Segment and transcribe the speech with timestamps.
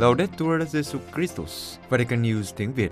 [0.00, 2.90] Laudetur Jesus Christus, Vatican News tiếng Việt.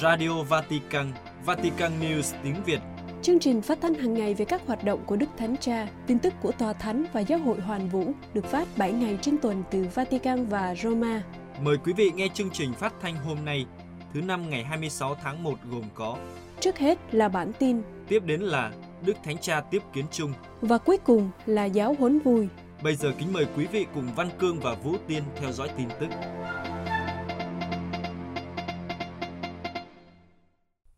[0.00, 1.12] Radio Vatican,
[1.44, 2.80] Vatican News tiếng Việt.
[3.22, 6.18] Chương trình phát thanh hàng ngày về các hoạt động của Đức Thánh Cha, tin
[6.18, 9.62] tức của Tòa Thánh và Giáo hội Hoàn Vũ được phát 7 ngày trên tuần
[9.70, 11.22] từ Vatican và Roma.
[11.60, 13.66] Mời quý vị nghe chương trình phát thanh hôm nay,
[14.14, 16.16] thứ năm ngày 26 tháng 1 gồm có
[16.60, 18.72] Trước hết là bản tin Tiếp đến là
[19.06, 22.48] Đức Thánh Cha tiếp kiến chung và cuối cùng là giáo huấn vui.
[22.82, 25.88] Bây giờ kính mời quý vị cùng Văn Cương và Vũ Tiên theo dõi tin
[26.00, 26.06] tức.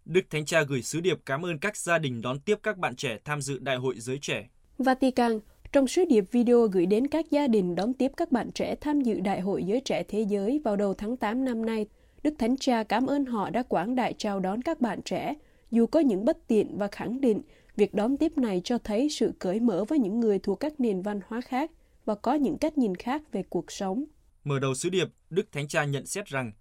[0.05, 2.97] Đức Thánh Cha gửi sứ điệp cảm ơn các gia đình đón tiếp các bạn
[2.97, 4.49] trẻ tham dự Đại hội Giới Trẻ.
[4.79, 5.41] Vatican,
[5.73, 9.01] trong sứ điệp video gửi đến các gia đình đón tiếp các bạn trẻ tham
[9.01, 11.87] dự Đại hội Giới Trẻ Thế Giới vào đầu tháng 8 năm nay,
[12.23, 15.35] Đức Thánh Cha cảm ơn họ đã quảng đại chào đón các bạn trẻ,
[15.71, 17.43] dù có những bất tiện và khẳng định
[17.79, 21.03] việc đón tiếp này cho thấy sự cởi mở với những người thuộc các nền
[21.03, 21.71] văn hóa khác
[22.05, 24.05] và có những cách nhìn khác về cuộc sống.
[24.45, 26.53] Mở đầu sứ điệp, Đức Thánh Cha nhận xét rằng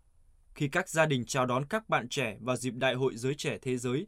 [0.55, 3.57] khi các gia đình chào đón các bạn trẻ vào dịp Đại hội Giới Trẻ
[3.61, 4.07] Thế Giới,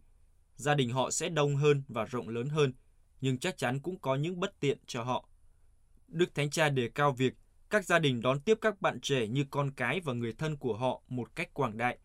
[0.56, 2.74] gia đình họ sẽ đông hơn và rộng lớn hơn,
[3.22, 5.30] nhưng chắc chắn cũng có những bất tiện cho họ.
[6.08, 7.34] Đức Thánh Cha đề cao việc
[7.70, 10.78] các gia đình đón tiếp các bạn trẻ như con cái và người thân của
[10.78, 11.98] họ một cách quảng đại,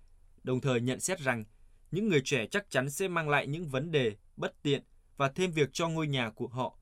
[0.42, 1.44] đồng thời nhận xét rằng
[1.90, 4.82] những người trẻ chắc chắn sẽ mang lại những vấn đề, bất tiện
[5.16, 6.78] và thêm việc cho ngôi nhà của họ,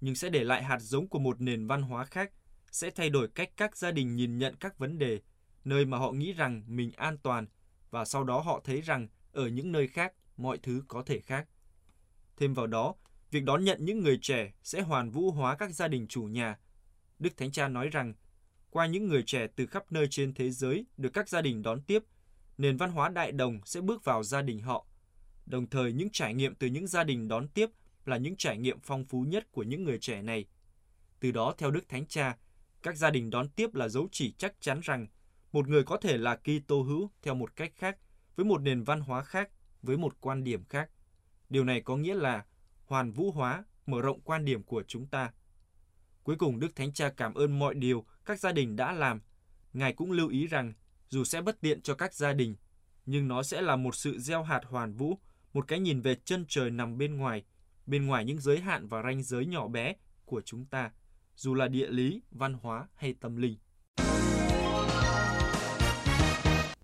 [0.00, 2.32] nhưng sẽ để lại hạt giống của một nền văn hóa khác,
[2.72, 5.20] sẽ thay đổi cách các gia đình nhìn nhận các vấn đề,
[5.64, 7.46] nơi mà họ nghĩ rằng mình an toàn
[7.90, 11.48] và sau đó họ thấy rằng ở những nơi khác mọi thứ có thể khác.
[12.36, 12.94] Thêm vào đó,
[13.30, 16.58] việc đón nhận những người trẻ sẽ hoàn vũ hóa các gia đình chủ nhà.
[17.18, 18.14] Đức Thánh Cha nói rằng,
[18.70, 21.82] qua những người trẻ từ khắp nơi trên thế giới được các gia đình đón
[21.82, 22.02] tiếp,
[22.58, 24.86] nền văn hóa đại đồng sẽ bước vào gia đình họ.
[25.46, 27.70] Đồng thời, những trải nghiệm từ những gia đình đón tiếp
[28.04, 30.46] là những trải nghiệm phong phú nhất của những người trẻ này.
[31.20, 32.36] Từ đó, theo Đức Thánh Cha,
[32.82, 35.06] các gia đình đón tiếp là dấu chỉ chắc chắn rằng
[35.52, 37.98] một người có thể là Kitô hữu theo một cách khác,
[38.36, 39.50] với một nền văn hóa khác,
[39.82, 40.90] với một quan điểm khác.
[41.48, 42.44] Điều này có nghĩa là
[42.84, 45.32] hoàn vũ hóa, mở rộng quan điểm của chúng ta.
[46.22, 49.20] Cuối cùng, Đức Thánh Cha cảm ơn mọi điều các gia đình đã làm.
[49.72, 50.72] Ngài cũng lưu ý rằng,
[51.08, 52.56] dù sẽ bất tiện cho các gia đình,
[53.06, 55.18] nhưng nó sẽ là một sự gieo hạt hoàn vũ,
[55.56, 57.42] một cái nhìn về chân trời nằm bên ngoài,
[57.86, 59.94] bên ngoài những giới hạn và ranh giới nhỏ bé
[60.24, 60.90] của chúng ta,
[61.36, 63.56] dù là địa lý, văn hóa hay tâm linh.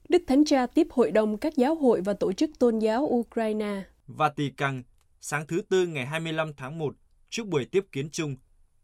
[0.08, 3.82] Đức Thánh Cha tiếp hội đồng các giáo hội và tổ chức tôn giáo Ukraine.
[4.06, 4.82] Vatican,
[5.20, 6.96] sáng thứ Tư ngày 25 tháng 1,
[7.30, 8.36] trước buổi tiếp kiến chung,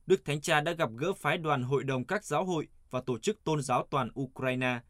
[0.07, 3.19] Đức Thánh Cha đã gặp gỡ phái đoàn hội đồng các giáo hội và tổ
[3.19, 4.81] chức tôn giáo toàn Ukraine.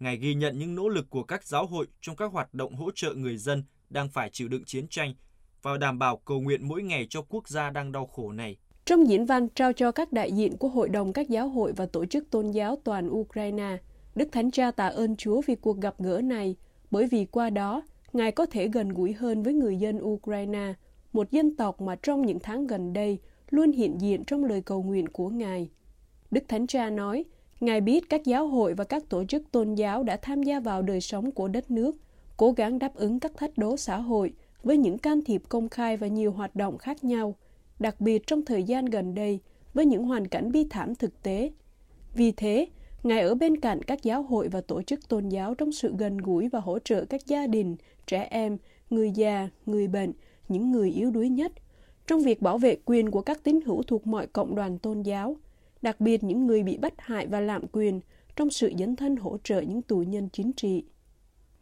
[0.00, 2.90] Ngài ghi nhận những nỗ lực của các giáo hội trong các hoạt động hỗ
[2.94, 5.14] trợ người dân đang phải chịu đựng chiến tranh
[5.62, 8.56] và đảm bảo cầu nguyện mỗi ngày cho quốc gia đang đau khổ này.
[8.84, 11.86] Trong diễn văn trao cho các đại diện của Hội đồng các giáo hội và
[11.86, 13.78] tổ chức tôn giáo toàn Ukraine,
[14.14, 16.56] Đức Thánh Cha tạ ơn Chúa vì cuộc gặp gỡ này,
[16.90, 17.82] bởi vì qua đó,
[18.12, 20.74] Ngài có thể gần gũi hơn với người dân Ukraine,
[21.12, 23.18] một dân tộc mà trong những tháng gần đây
[23.50, 25.70] luôn hiện diện trong lời cầu nguyện của Ngài.
[26.30, 27.24] Đức Thánh Cha nói,
[27.60, 30.82] Ngài biết các giáo hội và các tổ chức tôn giáo đã tham gia vào
[30.82, 31.96] đời sống của đất nước,
[32.38, 34.32] cố gắng đáp ứng các thách đố xã hội
[34.62, 37.34] với những can thiệp công khai và nhiều hoạt động khác nhau,
[37.78, 39.40] đặc biệt trong thời gian gần đây
[39.74, 41.50] với những hoàn cảnh bi thảm thực tế.
[42.14, 42.66] Vì thế,
[43.02, 46.16] Ngài ở bên cạnh các giáo hội và tổ chức tôn giáo trong sự gần
[46.18, 48.58] gũi và hỗ trợ các gia đình, trẻ em,
[48.90, 50.12] người già, người bệnh,
[50.48, 51.52] những người yếu đuối nhất,
[52.06, 55.36] trong việc bảo vệ quyền của các tín hữu thuộc mọi cộng đoàn tôn giáo,
[55.82, 58.00] đặc biệt những người bị bắt hại và lạm quyền
[58.36, 60.84] trong sự dấn thân hỗ trợ những tù nhân chính trị.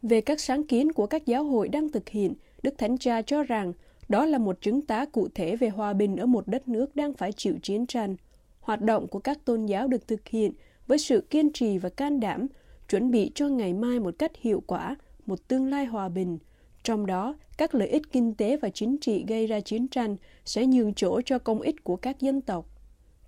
[0.08, 3.42] Về các sáng kiến của các giáo hội đang thực hiện, Đức Thánh Cha cho
[3.42, 3.72] rằng
[4.08, 7.14] đó là một chứng tá cụ thể về hòa bình ở một đất nước đang
[7.14, 8.16] phải chịu chiến tranh.
[8.60, 10.52] Hoạt động của các tôn giáo được thực hiện
[10.86, 12.46] với sự kiên trì và can đảm,
[12.88, 14.96] chuẩn bị cho ngày mai một cách hiệu quả,
[15.26, 16.38] một tương lai hòa bình.
[16.82, 20.66] Trong đó, các lợi ích kinh tế và chính trị gây ra chiến tranh sẽ
[20.66, 22.66] nhường chỗ cho công ích của các dân tộc.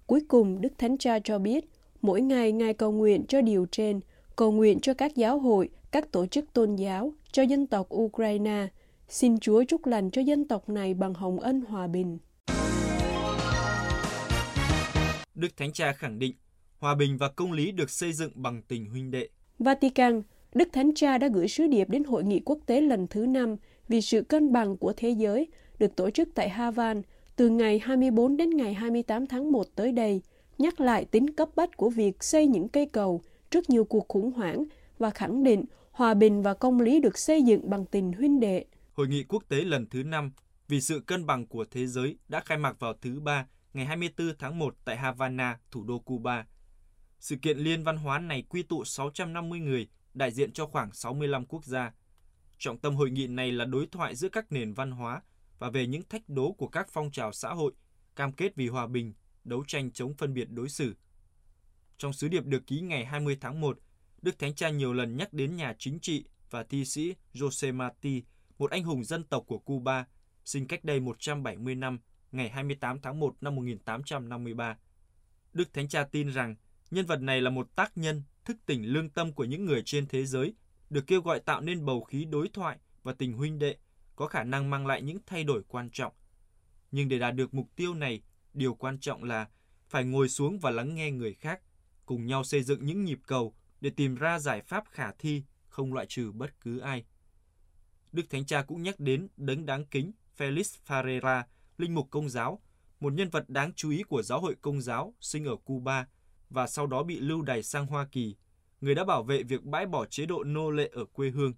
[0.07, 1.65] Cuối cùng, Đức Thánh Cha cho biết,
[2.03, 4.01] mỗi ngày Ngài cầu nguyện cho điều trên,
[4.39, 8.67] cầu nguyện cho các giáo hội, các tổ chức tôn giáo, cho dân tộc Ukraine.
[9.09, 12.19] Xin Chúa chúc lành cho dân tộc này bằng hồng ân hòa bình.
[15.35, 16.35] Đức Thánh Cha khẳng định,
[16.79, 19.29] hòa bình và công lý được xây dựng bằng tình huynh đệ.
[19.59, 20.23] Vatican,
[20.55, 23.57] Đức Thánh Cha đã gửi sứ điệp đến hội nghị quốc tế lần thứ năm
[23.89, 25.47] vì sự cân bằng của thế giới
[25.79, 27.03] được tổ chức tại Havan
[27.37, 30.23] từ ngày 24 đến ngày 28 tháng 1 tới đây,
[30.59, 34.33] nhắc lại tính cấp bách của việc xây những cây cầu trước nhiều cuộc khủng
[34.33, 34.65] hoảng
[34.99, 38.65] và khẳng định hòa bình và công lý được xây dựng bằng tình huynh đệ.
[38.95, 40.31] Hội nghị quốc tế lần thứ 5
[40.69, 44.33] vì sự cân bằng của thế giới đã khai mạc vào thứ Ba ngày 24
[44.39, 46.47] tháng 1 tại Havana, thủ đô Cuba.
[47.21, 51.47] Sự kiện liên văn hóa này quy tụ 650 người, đại diện cho khoảng 65
[51.47, 51.93] quốc gia.
[52.59, 55.23] Trọng tâm hội nghị này là đối thoại giữa các nền văn hóa
[55.59, 57.73] và về những thách đố của các phong trào xã hội,
[58.17, 59.13] cam kết vì hòa bình,
[59.45, 60.95] đấu tranh chống phân biệt đối xử.
[61.99, 63.79] Trong sứ điệp được ký ngày 20 tháng 1,
[64.23, 68.23] Đức Thánh Cha nhiều lần nhắc đến nhà chính trị và thi sĩ Jose Marti,
[68.59, 70.07] một anh hùng dân tộc của Cuba,
[70.45, 71.99] sinh cách đây 170 năm,
[72.33, 74.77] ngày 28 tháng 1 năm 1853.
[75.53, 76.57] Đức Thánh Cha tin rằng
[76.91, 80.07] nhân vật này là một tác nhân thức tỉnh lương tâm của những người trên
[80.07, 80.55] thế giới,
[80.91, 83.77] được kêu gọi tạo nên bầu khí đối thoại và tình huynh đệ,
[84.17, 86.13] có khả năng mang lại những thay đổi quan trọng.
[86.91, 88.23] Nhưng để đạt được mục tiêu này,
[88.55, 89.49] điều quan trọng là
[89.89, 91.61] phải ngồi xuống và lắng nghe người khác,
[92.09, 95.95] cùng nhau xây dựng những nhịp cầu để tìm ra giải pháp khả thi, không
[95.95, 97.05] loại trừ bất cứ ai.
[98.13, 101.43] Đức Thánh Cha cũng nhắc đến đấng đáng kính Felix Ferreira,
[101.79, 102.63] linh mục công giáo,
[103.01, 106.07] một nhân vật đáng chú ý của giáo hội công giáo sinh ở Cuba
[106.51, 108.37] và sau đó bị lưu đày sang Hoa Kỳ,
[108.81, 111.53] người đã bảo vệ việc bãi bỏ chế độ nô lệ ở quê hương.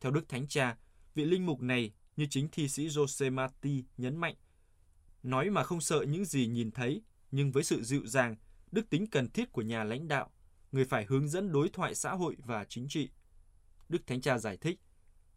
[0.00, 0.76] Theo Đức Thánh Cha,
[1.14, 4.34] vị linh mục này như chính thi sĩ Jose Marti nhấn mạnh,
[5.22, 8.36] nói mà không sợ những gì nhìn thấy, nhưng với sự dịu dàng,
[8.72, 10.30] đức tính cần thiết của nhà lãnh đạo,
[10.72, 13.10] người phải hướng dẫn đối thoại xã hội và chính trị.
[13.88, 14.80] Đức Thánh Cha giải thích,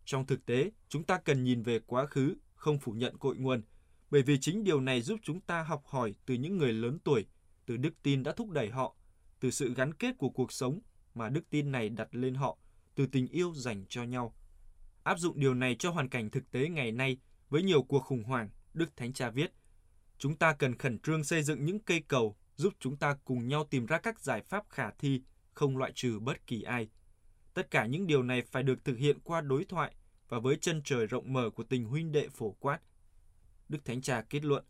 [0.06, 3.64] trong thực tế, chúng ta cần nhìn về quá khứ, không phủ nhận cội nguồn,
[4.12, 7.26] bởi vì chính điều này giúp chúng ta học hỏi từ những người lớn tuổi,
[7.66, 8.96] từ đức tin đã thúc đẩy họ,
[9.40, 10.80] từ sự gắn kết của cuộc sống
[11.14, 12.58] mà đức tin này đặt lên họ,
[12.96, 14.36] từ tình yêu dành cho nhau.
[15.04, 17.18] Áp dụng điều này cho hoàn cảnh thực tế ngày nay
[17.50, 19.52] với nhiều cuộc khủng hoảng, Đức Thánh Cha viết,
[20.18, 23.64] chúng ta cần khẩn trương xây dựng những cây cầu giúp chúng ta cùng nhau
[23.70, 25.22] tìm ra các giải pháp khả thi,
[25.54, 26.90] không loại trừ bất kỳ ai.
[27.54, 29.96] Tất cả những điều này phải được thực hiện qua đối thoại
[30.30, 32.80] và với chân trời rộng mở của tình huynh đệ phổ quát.
[33.70, 34.66] Đức Thánh Cha kết luận,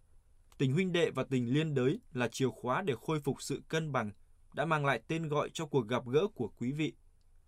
[0.58, 3.92] tình huynh đệ và tình liên đới là chìa khóa để khôi phục sự cân
[3.92, 4.12] bằng,
[4.54, 6.94] đã mang lại tên gọi cho cuộc gặp gỡ của quý vị.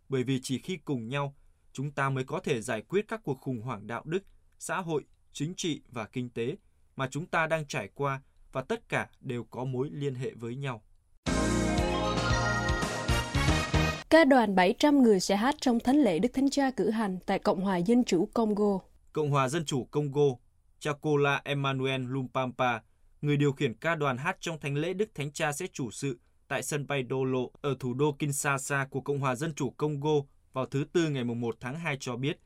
[0.10, 1.36] Bởi vì chỉ khi cùng nhau,
[1.74, 4.24] chúng ta mới có thể giải quyết các cuộc khủng hoảng đạo đức,
[4.60, 5.04] xã hội,
[5.34, 6.58] chính trị và kinh tế
[6.96, 8.22] mà chúng ta đang trải qua
[8.54, 10.82] và tất cả đều có mối liên hệ với nhau.
[14.10, 17.40] Ca đoàn 700 người sẽ hát trong thánh lễ Đức Thánh Cha cử hành tại
[17.40, 18.80] Cộng hòa Dân chủ Congo.
[19.14, 20.28] Cộng hòa Dân chủ Congo,
[20.80, 22.80] Chakola Emmanuel Lumpampa,
[23.22, 26.20] người điều khiển ca đoàn hát trong thánh lễ Đức Thánh Cha sẽ chủ sự
[26.48, 30.14] tại sân bay Dolo ở thủ đô Kinshasa của Cộng hòa Dân chủ Congo
[30.54, 32.40] vào thứ Tư ngày 1 tháng 2 cho biết,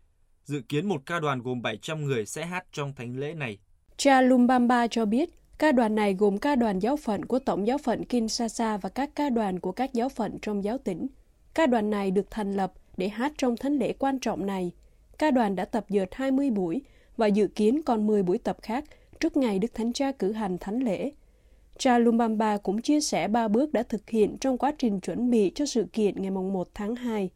[0.43, 3.57] dự kiến một ca đoàn gồm 700 người sẽ hát trong thánh lễ này.
[3.97, 7.77] Cha Lumbamba cho biết, ca đoàn này gồm ca đoàn giáo phận của Tổng giáo
[7.77, 11.07] phận Kinshasa và các ca đoàn của các giáo phận trong giáo tỉnh.
[11.53, 14.71] Ca đoàn này được thành lập để hát trong thánh lễ quan trọng này.
[15.17, 16.81] Ca đoàn đã tập dượt 20 buổi
[17.17, 18.83] và dự kiến còn 10 buổi tập khác
[19.19, 21.11] trước ngày Đức Thánh Cha cử hành thánh lễ.
[21.77, 25.51] Cha Lumbamba cũng chia sẻ ba bước đã thực hiện trong quá trình chuẩn bị
[25.55, 27.29] cho sự kiện ngày 1 tháng 2.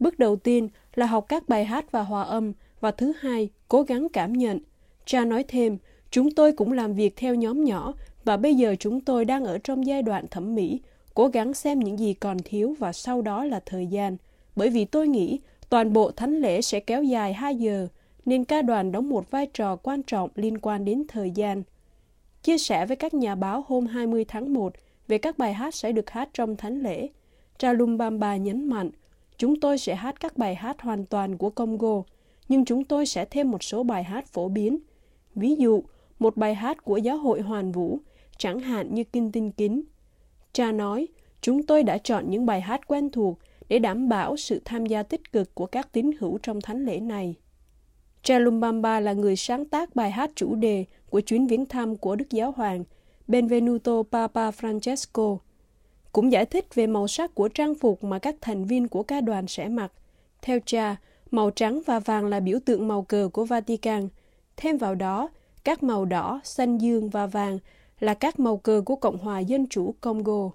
[0.00, 3.82] Bước đầu tiên là học các bài hát và hòa âm, và thứ hai, cố
[3.82, 4.60] gắng cảm nhận.
[5.04, 5.78] Cha nói thêm,
[6.12, 7.94] chúng tôi cũng làm việc theo nhóm nhỏ,
[8.24, 10.80] và bây giờ chúng tôi đang ở trong giai đoạn thẩm mỹ,
[11.14, 14.16] cố gắng xem những gì còn thiếu và sau đó là thời gian.
[14.56, 17.88] Bởi vì tôi nghĩ toàn bộ thánh lễ sẽ kéo dài 2 giờ,
[18.24, 21.62] nên ca đoàn đóng một vai trò quan trọng liên quan đến thời gian.
[22.42, 24.72] Chia sẻ với các nhà báo hôm 20 tháng 1
[25.08, 27.08] về các bài hát sẽ được hát trong thánh lễ,
[27.58, 28.90] Chalumbamba nhấn mạnh,
[29.38, 32.02] chúng tôi sẽ hát các bài hát hoàn toàn của Congo,
[32.48, 34.78] nhưng chúng tôi sẽ thêm một số bài hát phổ biến.
[35.34, 35.82] Ví dụ,
[36.22, 37.98] một bài hát của giáo hội hoàn vũ,
[38.36, 39.82] chẳng hạn như Kinh Tinh Kính.
[40.52, 41.08] Cha nói,
[41.40, 43.38] chúng tôi đã chọn những bài hát quen thuộc
[43.68, 47.00] để đảm bảo sự tham gia tích cực của các tín hữu trong thánh lễ
[47.00, 47.34] này.
[48.22, 52.16] Cha Lumbamba là người sáng tác bài hát chủ đề của chuyến viếng thăm của
[52.16, 52.84] Đức Giáo Hoàng
[53.28, 55.38] Benvenuto Papa Francesco,
[56.12, 59.20] cũng giải thích về màu sắc của trang phục mà các thành viên của ca
[59.20, 59.92] đoàn sẽ mặc.
[60.42, 60.96] Theo cha,
[61.30, 64.08] màu trắng và vàng là biểu tượng màu cờ của Vatican.
[64.56, 65.28] Thêm vào đó,
[65.64, 67.58] các màu đỏ, xanh dương và vàng
[68.00, 70.50] là các màu cờ của Cộng hòa Dân chủ Congo.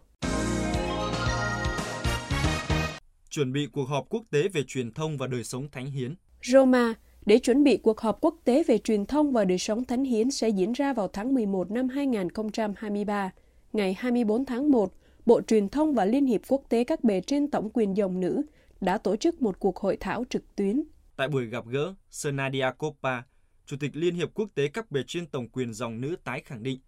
[3.29, 6.15] Chuẩn bị cuộc họp quốc tế về truyền thông và đời sống thánh hiến.
[6.43, 6.93] Roma,
[7.25, 10.31] để chuẩn bị cuộc họp quốc tế về truyền thông và đời sống thánh hiến
[10.31, 13.31] sẽ diễn ra vào tháng 11 năm 2023.
[13.73, 14.93] Ngày 24 tháng 1,
[15.25, 18.41] Bộ Truyền thông và Liên hiệp Quốc tế các bề trên tổng quyền dòng nữ
[18.81, 20.83] đã tổ chức một cuộc hội thảo trực tuyến.
[21.15, 23.21] Tại buổi gặp gỡ, Senadia Coppa,
[23.67, 26.63] Chủ tịch Liên hiệp Quốc tế các bề trên tổng quyền dòng nữ tái khẳng
[26.63, 26.79] định.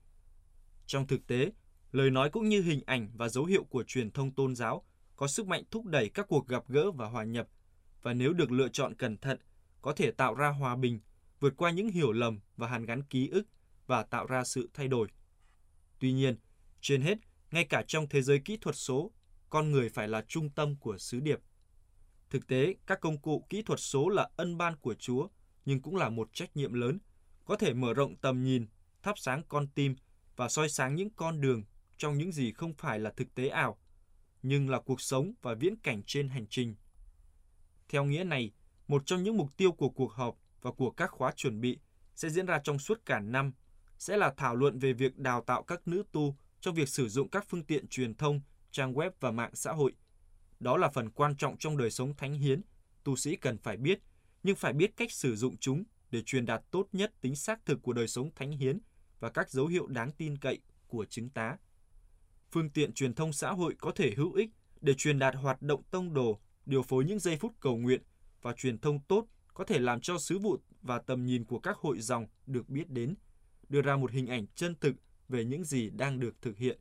[0.85, 1.51] Trong thực tế,
[1.91, 5.27] lời nói cũng như hình ảnh và dấu hiệu của truyền thông tôn giáo có
[5.27, 7.47] sức mạnh thúc đẩy các cuộc gặp gỡ và hòa nhập,
[8.01, 9.39] và nếu được lựa chọn cẩn thận,
[9.81, 10.99] có thể tạo ra hòa bình,
[11.39, 13.43] vượt qua những hiểu lầm và hàn gắn ký ức
[13.87, 15.07] và tạo ra sự thay đổi.
[15.99, 16.37] Tuy nhiên,
[16.81, 17.17] trên hết,
[17.51, 19.11] ngay cả trong thế giới kỹ thuật số,
[19.49, 21.39] con người phải là trung tâm của sứ điệp.
[22.29, 25.27] Thực tế, các công cụ kỹ thuật số là ân ban của Chúa,
[25.65, 26.99] nhưng cũng là một trách nhiệm lớn,
[27.45, 28.67] có thể mở rộng tầm nhìn,
[29.03, 29.95] thắp sáng con tim
[30.35, 31.63] và soi sáng những con đường
[31.97, 33.79] trong những gì không phải là thực tế ảo,
[34.41, 36.75] nhưng là cuộc sống và viễn cảnh trên hành trình.
[37.89, 38.51] Theo nghĩa này,
[38.87, 41.79] một trong những mục tiêu của cuộc họp và của các khóa chuẩn bị
[42.15, 43.53] sẽ diễn ra trong suốt cả năm
[43.97, 47.29] sẽ là thảo luận về việc đào tạo các nữ tu trong việc sử dụng
[47.29, 49.93] các phương tiện truyền thông, trang web và mạng xã hội.
[50.59, 52.61] Đó là phần quan trọng trong đời sống thánh hiến,
[53.03, 53.99] tu sĩ cần phải biết,
[54.43, 57.81] nhưng phải biết cách sử dụng chúng để truyền đạt tốt nhất tính xác thực
[57.81, 58.79] của đời sống thánh hiến
[59.19, 61.57] và các dấu hiệu đáng tin cậy của chứng tá.
[62.51, 64.49] Phương tiện truyền thông xã hội có thể hữu ích
[64.81, 68.01] để truyền đạt hoạt động tông đồ, điều phối những giây phút cầu nguyện
[68.41, 71.77] và truyền thông tốt có thể làm cho sứ vụ và tầm nhìn của các
[71.77, 73.15] hội dòng được biết đến,
[73.69, 74.95] đưa ra một hình ảnh chân thực
[75.29, 76.79] về những gì đang được thực hiện.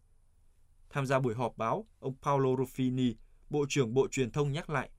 [0.90, 3.14] Tham gia buổi họp báo, ông Paolo Ruffini,
[3.50, 4.90] Bộ trưởng Bộ Truyền thông nhắc lại,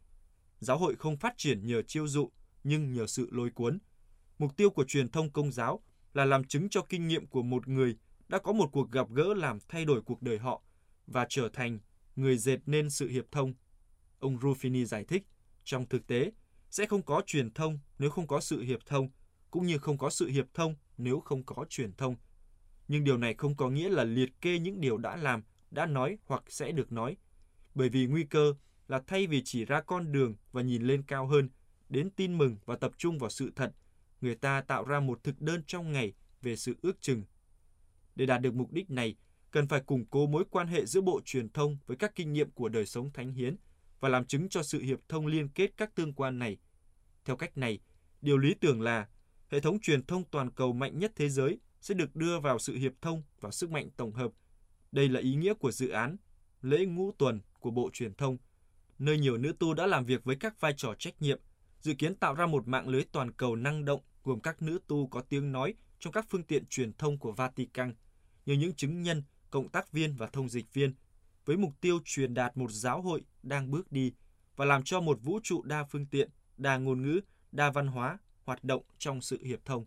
[0.60, 2.32] giáo hội không phát triển nhờ chiêu dụ,
[2.70, 3.80] nhưng nhờ sự lôi cuốn.
[4.40, 5.84] Mục tiêu của truyền thông công giáo
[6.14, 7.98] là làm chứng cho kinh nghiệm của một người
[8.28, 10.62] đã có một cuộc gặp gỡ làm thay đổi cuộc đời họ
[11.08, 11.80] và trở thành
[12.16, 13.54] người dệt nên sự hiệp thông.
[14.20, 15.24] Ông Ruffini giải thích,
[15.64, 16.32] trong thực tế,
[16.70, 19.10] sẽ không có truyền thông nếu không có sự hiệp thông,
[19.52, 22.16] cũng như không có sự hiệp thông nếu không có truyền thông.
[22.88, 26.18] Nhưng điều này không có nghĩa là liệt kê những điều đã làm, đã nói
[26.26, 27.18] hoặc sẽ được nói.
[27.76, 28.54] Bởi vì nguy cơ
[28.88, 31.50] là thay vì chỉ ra con đường và nhìn lên cao hơn,
[31.90, 33.72] đến tin mừng và tập trung vào sự thật,
[34.22, 37.24] người ta tạo ra một thực đơn trong ngày về sự ước chừng.
[38.16, 39.16] Để đạt được mục đích này,
[39.52, 42.52] cần phải củng cố mối quan hệ giữa bộ truyền thông với các kinh nghiệm
[42.52, 43.56] của đời sống thánh hiến
[44.00, 46.58] và làm chứng cho sự hiệp thông liên kết các tương quan này.
[47.26, 47.80] Theo cách này,
[48.22, 49.08] điều lý tưởng là
[49.50, 52.76] hệ thống truyền thông toàn cầu mạnh nhất thế giới sẽ được đưa vào sự
[52.76, 54.32] hiệp thông và sức mạnh tổng hợp.
[54.92, 56.18] Đây là ý nghĩa của dự án
[56.62, 58.38] lễ ngũ tuần của Bộ Truyền thông,
[59.00, 61.40] nơi nhiều nữ tu đã làm việc với các vai trò trách nhiệm,
[61.82, 65.08] dự kiến tạo ra một mạng lưới toàn cầu năng động gồm các nữ tu
[65.08, 67.94] có tiếng nói trong các phương tiện truyền thông của Vatican,
[68.46, 70.94] như những chứng nhân, cộng tác viên và thông dịch viên,
[71.46, 74.14] với mục tiêu truyền đạt một giáo hội đang bước đi
[74.56, 77.20] và làm cho một vũ trụ đa phương tiện, đa ngôn ngữ,
[77.52, 79.86] đa văn hóa hoạt động trong sự hiệp thông.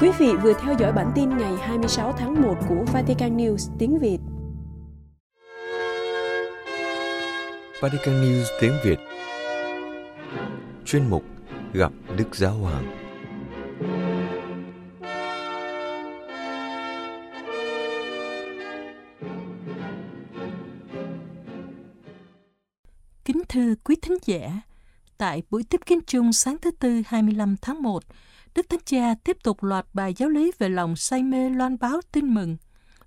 [0.00, 3.98] Quý vị vừa theo dõi bản tin ngày 26 tháng 1 của Vatican News tiếng
[3.98, 4.18] Việt.
[7.80, 8.98] Vatican News tiếng Việt
[10.90, 11.24] Chuyên mục
[11.72, 12.96] Gặp Đức Giáo Hoàng.
[23.24, 24.60] Kính thưa quý thính giả,
[25.18, 28.02] tại buổi tiếp kiến chung sáng thứ Tư 25 tháng 1,
[28.54, 32.00] Đức Thánh Cha tiếp tục loạt bài giáo lý về lòng say mê loan báo
[32.12, 32.56] tin mừng,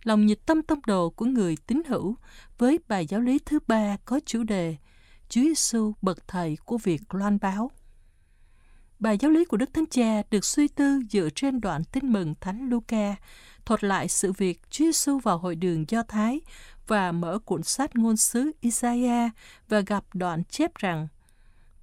[0.04, 2.16] lòng nhiệt tâm tông đồ của người tín hữu
[2.58, 4.75] với bài giáo lý thứ ba có chủ đề
[5.30, 7.72] Chúa Giêsu bậc thầy của việc loan báo.
[9.00, 12.36] Bài giáo lý của Đức Thánh Cha được suy tư dựa trên đoạn tin mừng
[12.42, 13.15] Thánh Luca,
[13.65, 16.42] thuật lại sự việc Chúa Giêsu vào hội đường Do Thái
[16.88, 19.32] và mở cuốn sách ngôn sứ Isaiah
[19.70, 21.08] và gặp đoạn chép rằng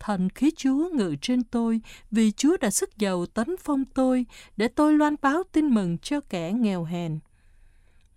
[0.00, 1.80] Thần khí Chúa ngự trên tôi,
[2.10, 6.20] vì Chúa đã sức giàu tấn phong tôi, để tôi loan báo tin mừng cho
[6.20, 7.18] kẻ nghèo hèn.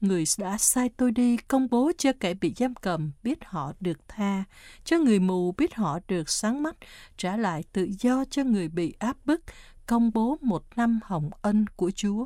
[0.03, 4.07] Người đã sai tôi đi công bố cho kẻ bị giam cầm biết họ được
[4.07, 4.43] tha,
[4.83, 6.75] cho người mù biết họ được sáng mắt,
[7.17, 9.41] trả lại tự do cho người bị áp bức,
[9.87, 12.25] công bố một năm hồng ân của Chúa.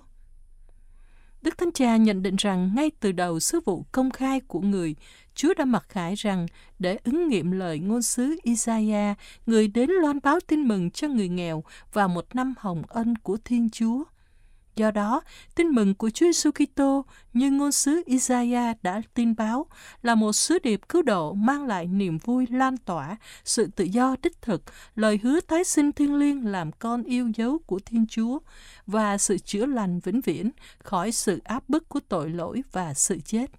[1.42, 4.96] Đức Thánh Cha nhận định rằng ngay từ đầu sứ vụ công khai của người,
[5.36, 6.46] Chúa đã mặc khải rằng
[6.80, 11.30] để ứng nghiệm lời ngôn sứ Isaiah, người đến loan báo tin mừng cho người
[11.30, 14.04] nghèo và một năm hồng ân của Thiên Chúa.
[14.78, 15.22] Do đó,
[15.56, 19.66] tin mừng của Chúa Giêsu Kitô như ngôn sứ Isaiah đã tin báo
[20.02, 24.16] là một sứ điệp cứu độ mang lại niềm vui lan tỏa, sự tự do
[24.24, 24.64] đích thực,
[24.96, 28.40] lời hứa tái sinh thiêng liêng làm con yêu dấu của Thiên Chúa
[28.88, 33.20] và sự chữa lành vĩnh viễn khỏi sự áp bức của tội lỗi và sự
[33.26, 33.52] chết.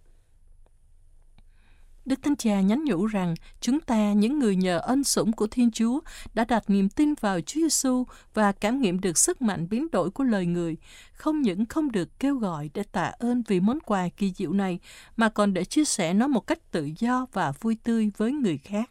[2.08, 5.70] Đức Thánh Cha nhắn nhủ rằng chúng ta, những người nhờ ân sủng của Thiên
[5.70, 6.00] Chúa,
[6.34, 10.10] đã đặt niềm tin vào Chúa Giêsu và cảm nghiệm được sức mạnh biến đổi
[10.10, 10.76] của lời người,
[11.12, 14.78] không những không được kêu gọi để tạ ơn vì món quà kỳ diệu này,
[15.16, 18.58] mà còn để chia sẻ nó một cách tự do và vui tươi với người
[18.58, 18.90] khác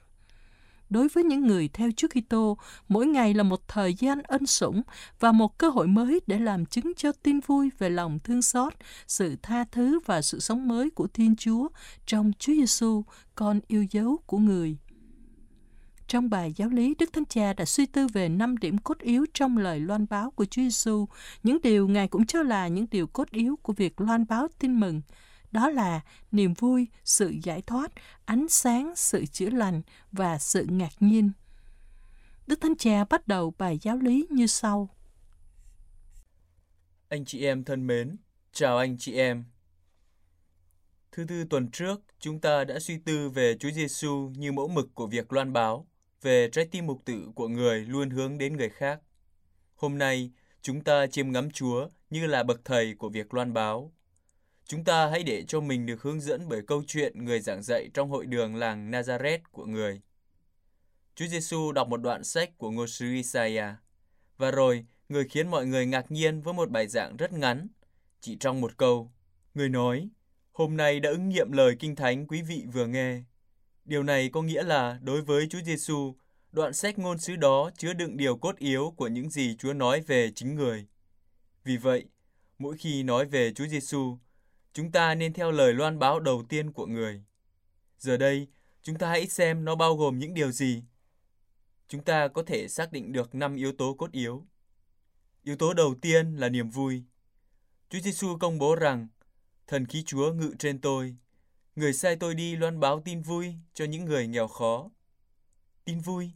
[0.89, 4.81] đối với những người theo Chúa Kitô, mỗi ngày là một thời gian ân sủng
[5.19, 8.73] và một cơ hội mới để làm chứng cho tin vui về lòng thương xót,
[9.07, 11.67] sự tha thứ và sự sống mới của Thiên Chúa
[12.05, 13.03] trong Chúa Giêsu,
[13.35, 14.77] con yêu dấu của người.
[16.07, 19.25] Trong bài giáo lý, Đức Thánh Cha đã suy tư về năm điểm cốt yếu
[19.33, 21.07] trong lời loan báo của Chúa Giêsu,
[21.43, 24.79] những điều Ngài cũng cho là những điều cốt yếu của việc loan báo tin
[24.79, 25.01] mừng.
[25.57, 27.91] Đó là niềm vui, sự giải thoát,
[28.25, 31.31] ánh sáng, sự chữa lành và sự ngạc nhiên.
[32.47, 34.89] Đức Thánh Cha bắt đầu bài giáo lý như sau.
[37.09, 38.15] Anh chị em thân mến,
[38.51, 39.43] chào anh chị em.
[41.11, 44.95] Thứ tư tuần trước, chúng ta đã suy tư về Chúa Giêsu như mẫu mực
[44.95, 45.87] của việc loan báo,
[46.21, 49.01] về trái tim mục tử của người luôn hướng đến người khác.
[49.75, 53.93] Hôm nay, chúng ta chiêm ngắm Chúa như là bậc thầy của việc loan báo.
[54.67, 57.89] Chúng ta hãy để cho mình được hướng dẫn bởi câu chuyện người giảng dạy
[57.93, 60.01] trong hội đường làng Nazareth của người.
[61.15, 63.75] Chúa Giêsu đọc một đoạn sách của ngôn sứ Isaiah,
[64.37, 67.67] và rồi người khiến mọi người ngạc nhiên với một bài giảng rất ngắn,
[68.21, 69.11] chỉ trong một câu.
[69.53, 70.09] Người nói,
[70.51, 73.21] hôm nay đã ứng nghiệm lời kinh thánh quý vị vừa nghe.
[73.85, 76.15] Điều này có nghĩa là đối với Chúa Giêsu,
[76.51, 80.01] đoạn sách ngôn sứ đó chứa đựng điều cốt yếu của những gì Chúa nói
[80.01, 80.85] về chính người.
[81.63, 82.05] Vì vậy,
[82.59, 84.17] mỗi khi nói về Chúa Giêsu,
[84.77, 87.23] chúng ta nên theo lời loan báo đầu tiên của người.
[87.97, 88.47] Giờ đây,
[88.81, 90.83] chúng ta hãy xem nó bao gồm những điều gì.
[91.87, 94.45] Chúng ta có thể xác định được 5 yếu tố cốt yếu.
[95.43, 97.03] Yếu tố đầu tiên là niềm vui.
[97.89, 99.07] Chúa Giêsu công bố rằng,
[99.67, 101.15] thần khí Chúa ngự trên tôi,
[101.75, 104.89] người sai tôi đi loan báo tin vui cho những người nghèo khó.
[105.85, 106.31] Tin vui.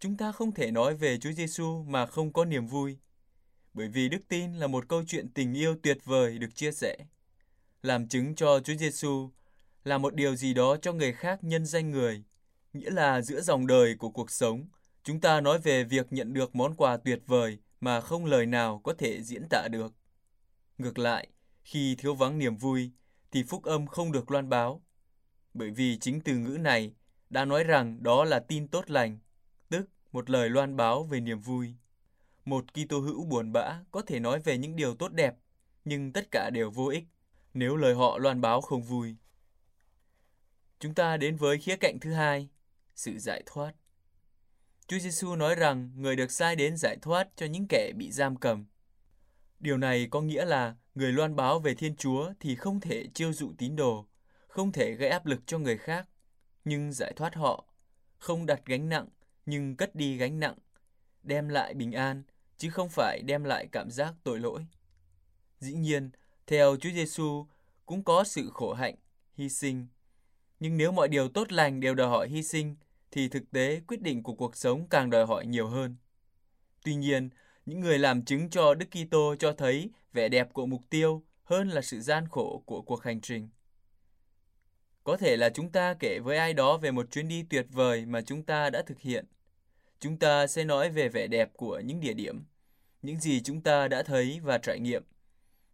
[0.00, 2.98] Chúng ta không thể nói về Chúa Giêsu mà không có niềm vui,
[3.72, 6.96] bởi vì đức tin là một câu chuyện tình yêu tuyệt vời được chia sẻ.
[7.84, 9.30] Làm chứng cho Chúa Giêsu
[9.84, 12.24] là một điều gì đó cho người khác nhân danh người,
[12.72, 14.68] nghĩa là giữa dòng đời của cuộc sống,
[15.02, 18.80] chúng ta nói về việc nhận được món quà tuyệt vời mà không lời nào
[18.84, 19.94] có thể diễn tả được.
[20.78, 21.28] Ngược lại,
[21.62, 22.90] khi thiếu vắng niềm vui,
[23.30, 24.82] thì phúc âm không được loan báo.
[25.54, 26.94] Bởi vì chính từ ngữ này
[27.30, 29.18] đã nói rằng đó là tin tốt lành,
[29.68, 31.74] tức một lời loan báo về niềm vui.
[32.44, 35.34] Một Kitô hữu buồn bã có thể nói về những điều tốt đẹp,
[35.84, 37.04] nhưng tất cả đều vô ích
[37.54, 39.16] nếu lời họ loan báo không vui.
[40.80, 42.48] Chúng ta đến với khía cạnh thứ hai,
[42.94, 43.72] sự giải thoát.
[44.86, 48.36] Chúa Giêsu nói rằng người được sai đến giải thoát cho những kẻ bị giam
[48.36, 48.64] cầm.
[49.60, 53.32] Điều này có nghĩa là người loan báo về Thiên Chúa thì không thể chiêu
[53.32, 54.06] dụ tín đồ,
[54.48, 56.08] không thể gây áp lực cho người khác,
[56.64, 57.64] nhưng giải thoát họ,
[58.18, 59.08] không đặt gánh nặng
[59.46, 60.54] nhưng cất đi gánh nặng,
[61.22, 62.22] đem lại bình an
[62.58, 64.66] chứ không phải đem lại cảm giác tội lỗi.
[65.60, 66.10] Dĩ nhiên,
[66.46, 67.46] theo Chúa Giêsu
[67.86, 68.94] cũng có sự khổ hạnh,
[69.34, 69.86] hy sinh.
[70.60, 72.76] Nhưng nếu mọi điều tốt lành đều đòi hỏi hy sinh
[73.10, 75.96] thì thực tế quyết định của cuộc sống càng đòi hỏi nhiều hơn.
[76.84, 77.30] Tuy nhiên,
[77.66, 81.68] những người làm chứng cho Đức Kitô cho thấy vẻ đẹp của mục tiêu hơn
[81.68, 83.48] là sự gian khổ của cuộc hành trình.
[85.04, 88.06] Có thể là chúng ta kể với ai đó về một chuyến đi tuyệt vời
[88.06, 89.26] mà chúng ta đã thực hiện.
[90.00, 92.44] Chúng ta sẽ nói về vẻ đẹp của những địa điểm,
[93.02, 95.02] những gì chúng ta đã thấy và trải nghiệm,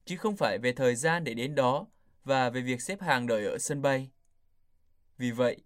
[0.04, 1.86] chứ không phải về thời gian để đến đó
[2.24, 4.10] và về việc xếp hàng đợi ở sân bay.
[5.18, 5.56] Vì vậy,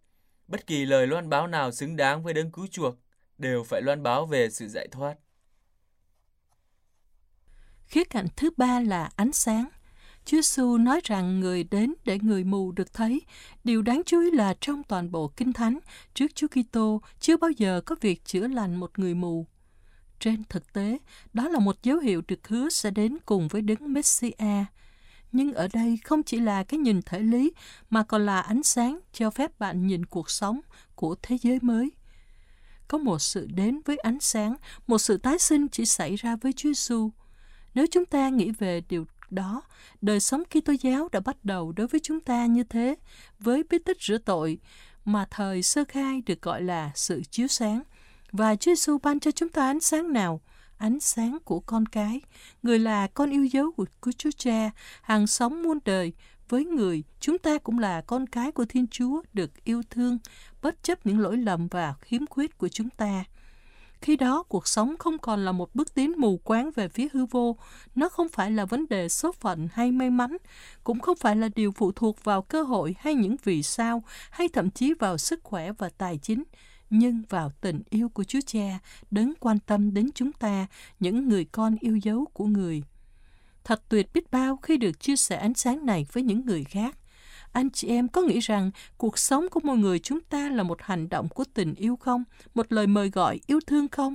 [0.49, 2.95] bất kỳ lời loan báo nào xứng đáng với đấng cứu chuộc
[3.39, 5.15] đều phải loan báo về sự giải thoát.
[7.87, 9.69] Khía cạnh thứ ba là ánh sáng.
[10.25, 13.21] Chúa Giêsu nói rằng người đến để người mù được thấy.
[13.65, 15.79] Điều đáng chú ý là trong toàn bộ Kinh Thánh,
[16.15, 19.47] trước Chúa Kitô chưa bao giờ có việc chữa lành một người mù.
[20.21, 20.99] Trên thực tế,
[21.33, 24.65] đó là một dấu hiệu được hứa sẽ đến cùng với đấng Messia.
[25.35, 27.53] Nhưng ở đây không chỉ là cái nhìn thể lý,
[27.91, 30.61] mà còn là ánh sáng cho phép bạn nhìn cuộc sống
[30.95, 31.91] của thế giới mới.
[32.89, 36.53] Có một sự đến với ánh sáng, một sự tái sinh chỉ xảy ra với
[36.53, 37.11] Chúa Giêsu.
[37.75, 39.63] Nếu chúng ta nghĩ về điều đó,
[40.01, 42.95] đời sống Kitô giáo đã bắt đầu đối với chúng ta như thế,
[43.39, 44.59] với bí tích rửa tội,
[45.05, 47.83] mà thời sơ khai được gọi là sự chiếu sáng.
[48.33, 50.41] Và Chúa Giêsu ban cho chúng ta ánh sáng nào?
[50.79, 52.21] Ánh sáng của con cái,
[52.63, 54.71] người là con yêu dấu của, của Chúa Cha,
[55.03, 56.13] hàng sống muôn đời.
[56.49, 60.19] Với người, chúng ta cũng là con cái của Thiên Chúa, được yêu thương,
[60.63, 63.25] bất chấp những lỗi lầm và khiếm khuyết của chúng ta.
[64.01, 67.27] Khi đó, cuộc sống không còn là một bước tiến mù quáng về phía hư
[67.27, 67.57] vô.
[67.95, 70.37] Nó không phải là vấn đề số phận hay may mắn,
[70.85, 74.49] cũng không phải là điều phụ thuộc vào cơ hội hay những vì sao, hay
[74.49, 76.45] thậm chí vào sức khỏe và tài chính,
[76.99, 78.79] nhưng vào tình yêu của Chúa Cha,
[79.11, 80.67] đấng quan tâm đến chúng ta,
[81.01, 82.83] những người con yêu dấu của người.
[83.65, 86.97] Thật tuyệt biết bao khi được chia sẻ ánh sáng này với những người khác.
[87.53, 90.83] Anh chị em có nghĩ rằng cuộc sống của mọi người chúng ta là một
[90.83, 92.25] hành động của tình yêu không?
[92.55, 94.15] Một lời mời gọi yêu thương không?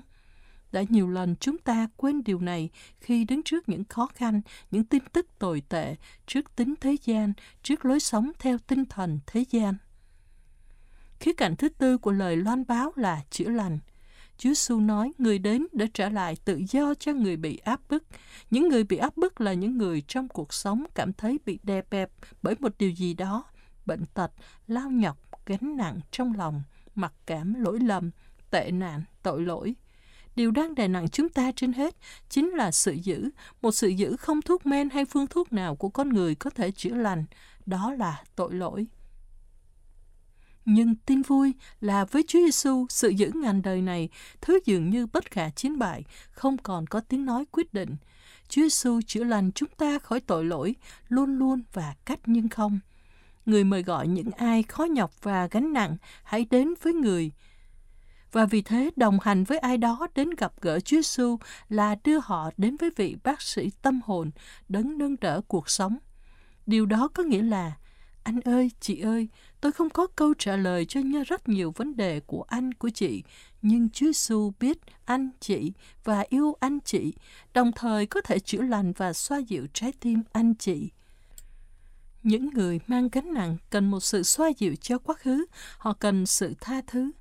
[0.71, 4.83] Đã nhiều lần chúng ta quên điều này khi đứng trước những khó khăn, những
[4.83, 5.95] tin tức tồi tệ,
[6.27, 9.75] trước tính thế gian, trước lối sống theo tinh thần thế gian.
[11.19, 13.79] Khía cạnh thứ tư của lời loan báo là chữa lành.
[14.37, 18.03] Chúa Giêsu nói người đến để trả lại tự do cho người bị áp bức.
[18.51, 21.81] Những người bị áp bức là những người trong cuộc sống cảm thấy bị đè
[21.91, 23.43] bẹp bởi một điều gì đó,
[23.85, 24.31] bệnh tật,
[24.67, 26.63] lao nhọc, gánh nặng trong lòng,
[26.95, 28.11] mặc cảm, lỗi lầm,
[28.51, 29.75] tệ nạn, tội lỗi.
[30.35, 31.95] Điều đang đè nặng chúng ta trên hết
[32.29, 33.29] chính là sự giữ,
[33.61, 36.71] một sự giữ không thuốc men hay phương thuốc nào của con người có thể
[36.71, 37.25] chữa lành,
[37.65, 38.87] đó là tội lỗi.
[40.65, 44.09] Nhưng tin vui là với Chúa Giêsu, sự giữ ngàn đời này,
[44.41, 47.95] thứ dường như bất khả chiến bại, không còn có tiếng nói quyết định.
[48.47, 50.75] Chúa Giêsu chữa lành chúng ta khỏi tội lỗi,
[51.07, 52.79] luôn luôn và cách nhưng không.
[53.45, 57.31] Người mời gọi những ai khó nhọc và gánh nặng, hãy đến với người.
[58.31, 61.37] Và vì thế đồng hành với ai đó đến gặp gỡ Chúa Giêsu
[61.69, 64.31] là đưa họ đến với vị bác sĩ tâm hồn,
[64.69, 65.97] đấng nâng đỡ cuộc sống.
[66.65, 67.73] Điều đó có nghĩa là
[68.23, 69.27] anh ơi, chị ơi,
[69.61, 73.23] tôi không có câu trả lời cho rất nhiều vấn đề của anh, của chị,
[73.61, 77.13] nhưng Chúa Giêsu biết anh, chị và yêu anh chị,
[77.53, 80.89] đồng thời có thể chữa lành và xoa dịu trái tim anh chị.
[82.23, 85.45] Những người mang gánh nặng cần một sự xoa dịu cho quá khứ,
[85.77, 87.11] họ cần sự tha thứ.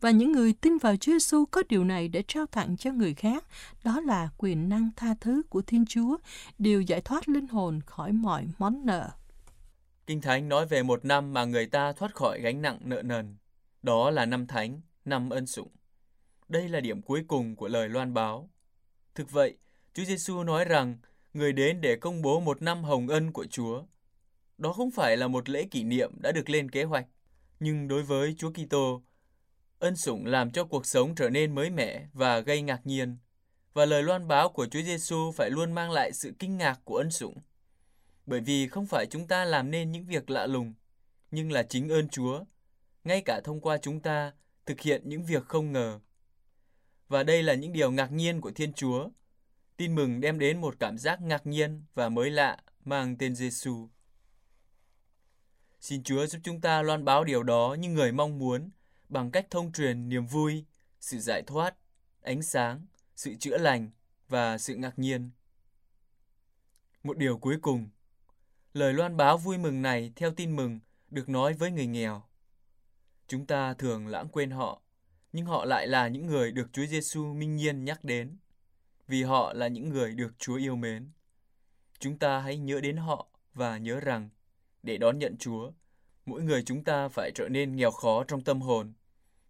[0.00, 3.14] Và những người tin vào Chúa Giêsu có điều này để trao tặng cho người
[3.14, 3.44] khác,
[3.84, 6.16] đó là quyền năng tha thứ của Thiên Chúa,
[6.58, 9.10] điều giải thoát linh hồn khỏi mọi món nợ.
[10.10, 13.36] Kinh Thánh nói về một năm mà người ta thoát khỏi gánh nặng nợ nần.
[13.82, 15.68] Đó là năm Thánh, năm ân sủng.
[16.48, 18.50] Đây là điểm cuối cùng của lời loan báo.
[19.14, 19.56] Thực vậy,
[19.94, 20.98] Chúa Giêsu nói rằng
[21.34, 23.82] người đến để công bố một năm hồng ân của Chúa.
[24.58, 27.06] Đó không phải là một lễ kỷ niệm đã được lên kế hoạch,
[27.60, 29.02] nhưng đối với Chúa Kitô,
[29.78, 33.16] ân sủng làm cho cuộc sống trở nên mới mẻ và gây ngạc nhiên.
[33.72, 36.96] Và lời loan báo của Chúa Giêsu phải luôn mang lại sự kinh ngạc của
[36.96, 37.34] ân sủng.
[38.30, 40.74] Bởi vì không phải chúng ta làm nên những việc lạ lùng,
[41.30, 42.44] nhưng là chính ơn Chúa,
[43.04, 44.32] ngay cả thông qua chúng ta
[44.66, 46.00] thực hiện những việc không ngờ.
[47.08, 49.08] Và đây là những điều ngạc nhiên của Thiên Chúa.
[49.76, 53.88] Tin mừng đem đến một cảm giác ngạc nhiên và mới lạ mang tên Giêsu.
[55.80, 58.70] Xin Chúa giúp chúng ta loan báo điều đó như người mong muốn
[59.08, 60.64] bằng cách thông truyền niềm vui,
[61.00, 61.76] sự giải thoát,
[62.22, 63.90] ánh sáng, sự chữa lành
[64.28, 65.30] và sự ngạc nhiên.
[67.02, 67.88] Một điều cuối cùng,
[68.72, 70.80] lời loan báo vui mừng này theo tin mừng
[71.10, 72.22] được nói với người nghèo.
[73.28, 74.82] Chúng ta thường lãng quên họ,
[75.32, 78.36] nhưng họ lại là những người được Chúa Giêsu minh nhiên nhắc đến,
[79.08, 81.10] vì họ là những người được Chúa yêu mến.
[81.98, 84.28] Chúng ta hãy nhớ đến họ và nhớ rằng
[84.82, 85.72] để đón nhận Chúa,
[86.26, 88.92] mỗi người chúng ta phải trở nên nghèo khó trong tâm hồn,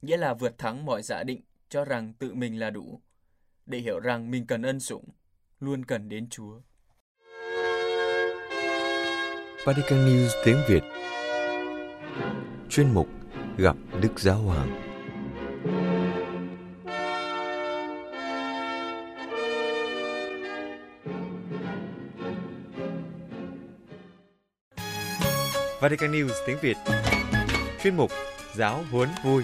[0.02, 3.00] nghĩa là vượt thắng mọi giả định cho rằng tự mình là đủ,
[3.66, 5.09] để hiểu rằng mình cần ân sủng,
[5.61, 6.61] luôn cần đến Chúa.
[9.64, 10.83] Vatican News tiếng Việt.
[12.68, 13.09] Chuyên mục
[13.59, 14.81] Gặp Đức Giáo Hoàng.
[25.81, 26.77] Vatican News tiếng Việt.
[27.83, 28.11] Chuyên mục
[28.55, 29.42] Giáo huấn vui.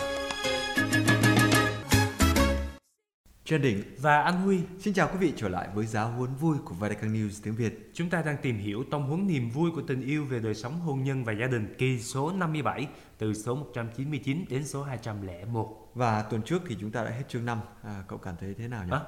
[3.47, 4.61] Trần Đỉnh và Anh Huy.
[4.79, 7.91] Xin chào quý vị trở lại với giáo huấn vui của Vatican News tiếng Việt.
[7.95, 10.81] Chúng ta đang tìm hiểu tông huấn niềm vui của tình yêu về đời sống
[10.81, 12.87] hôn nhân và gia đình kỳ số 57
[13.19, 15.91] từ số 199 đến số 201.
[15.95, 17.61] Và tuần trước thì chúng ta đã hết chương 5.
[17.83, 18.91] À, cậu cảm thấy thế nào nhỉ?
[18.93, 19.01] À,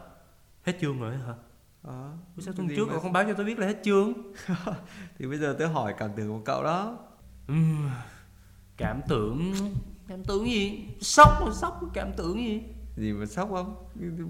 [0.62, 1.34] hết chương rồi hả?
[1.82, 2.92] À, sao tuần trước mà...
[2.92, 4.12] cậu không báo cho tôi biết là hết chương?
[5.18, 6.98] thì bây giờ tôi hỏi cảm tưởng của cậu đó.
[7.52, 7.88] Uhm,
[8.76, 9.54] cảm tưởng
[10.08, 10.88] cảm tưởng gì?
[11.00, 12.62] Sốc sốc cảm tưởng gì?
[12.98, 13.74] Gì mà sốc không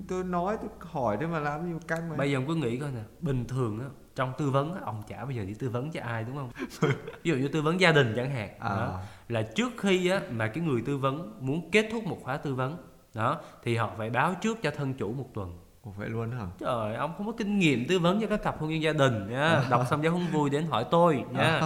[0.09, 2.54] tôi nói tôi hỏi thế mà làm gì mà căng mà bây giờ ông cứ
[2.54, 5.54] nghĩ coi nè bình thường á trong tư vấn á, ông chả bao giờ đi
[5.54, 6.50] tư vấn cho ai đúng không
[7.22, 8.68] ví dụ như tư vấn gia đình chẳng hạn à.
[8.68, 12.37] đó, là trước khi á mà cái người tư vấn muốn kết thúc một khóa
[12.37, 12.76] tư vấn
[13.14, 16.46] đó thì họ phải báo trước cho thân chủ một tuần Ủa vậy luôn hả?
[16.59, 19.28] Trời, ông không có kinh nghiệm tư vấn cho các cặp hôn nhân gia đình
[19.31, 19.62] nha.
[19.70, 21.61] Đọc xong giáo không vui đến hỏi tôi nha.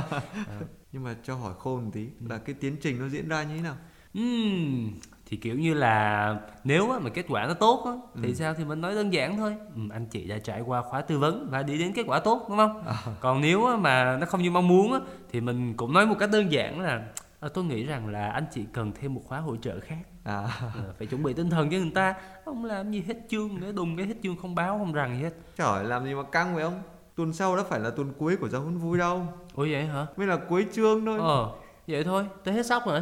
[0.46, 0.60] À.
[0.92, 3.56] Nhưng mà cho hỏi khôn một tí là cái tiến trình nó diễn ra như
[3.56, 3.76] thế nào?
[4.18, 4.90] Uhm,
[5.32, 7.92] thì kiểu như là nếu mà kết quả nó tốt á,
[8.22, 8.34] thì ừ.
[8.34, 9.56] sao thì mình nói đơn giản thôi.
[9.74, 12.46] Ừ, anh chị đã trải qua khóa tư vấn và đi đến kết quả tốt
[12.48, 12.82] đúng không?
[12.86, 12.94] À.
[13.20, 16.30] còn nếu mà nó không như mong muốn á, thì mình cũng nói một cách
[16.32, 17.02] đơn giản là
[17.40, 19.98] à, tôi nghĩ rằng là anh chị cần thêm một khóa hỗ trợ khác.
[20.24, 20.48] À.
[20.60, 22.14] à, phải chuẩn bị tinh thần cho người ta.
[22.44, 25.22] Không làm gì hết chương nữa đùng cái hết chương không báo không rằng gì
[25.22, 25.32] hết.
[25.56, 26.82] Trời làm gì mà căng vậy ông?
[27.14, 29.26] Tuần sau đó phải là tuần cuối của giáo huấn vui đâu.
[29.54, 30.06] Ủa vậy hả?
[30.16, 31.18] Mới là cuối chương thôi.
[31.20, 31.50] Ờ
[31.86, 33.00] vậy thôi tôi hết sốc rồi.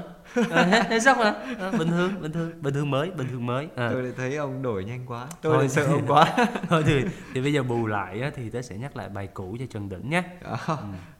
[0.50, 1.32] À, hết, hết sốc rồi.
[1.58, 3.68] À, bình thường bình thường bình thường mới bình thường mới.
[3.76, 3.88] À.
[3.92, 5.26] tôi lại thấy ông đổi nhanh quá.
[5.42, 6.36] Tôi lại sợ ông quá.
[6.68, 9.56] Thôi thì thì bây giờ bù lại á, thì tôi sẽ nhắc lại bài cũ
[9.58, 10.22] cho trần đỉnh nhé.
[10.42, 10.56] À,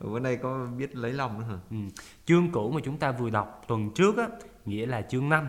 [0.00, 0.08] ừ.
[0.10, 1.56] bữa nay có biết lấy lòng nữa hả?
[1.70, 1.76] Ừ.
[2.26, 4.28] chương cũ mà chúng ta vừa đọc tuần trước á
[4.64, 5.48] nghĩa là chương 5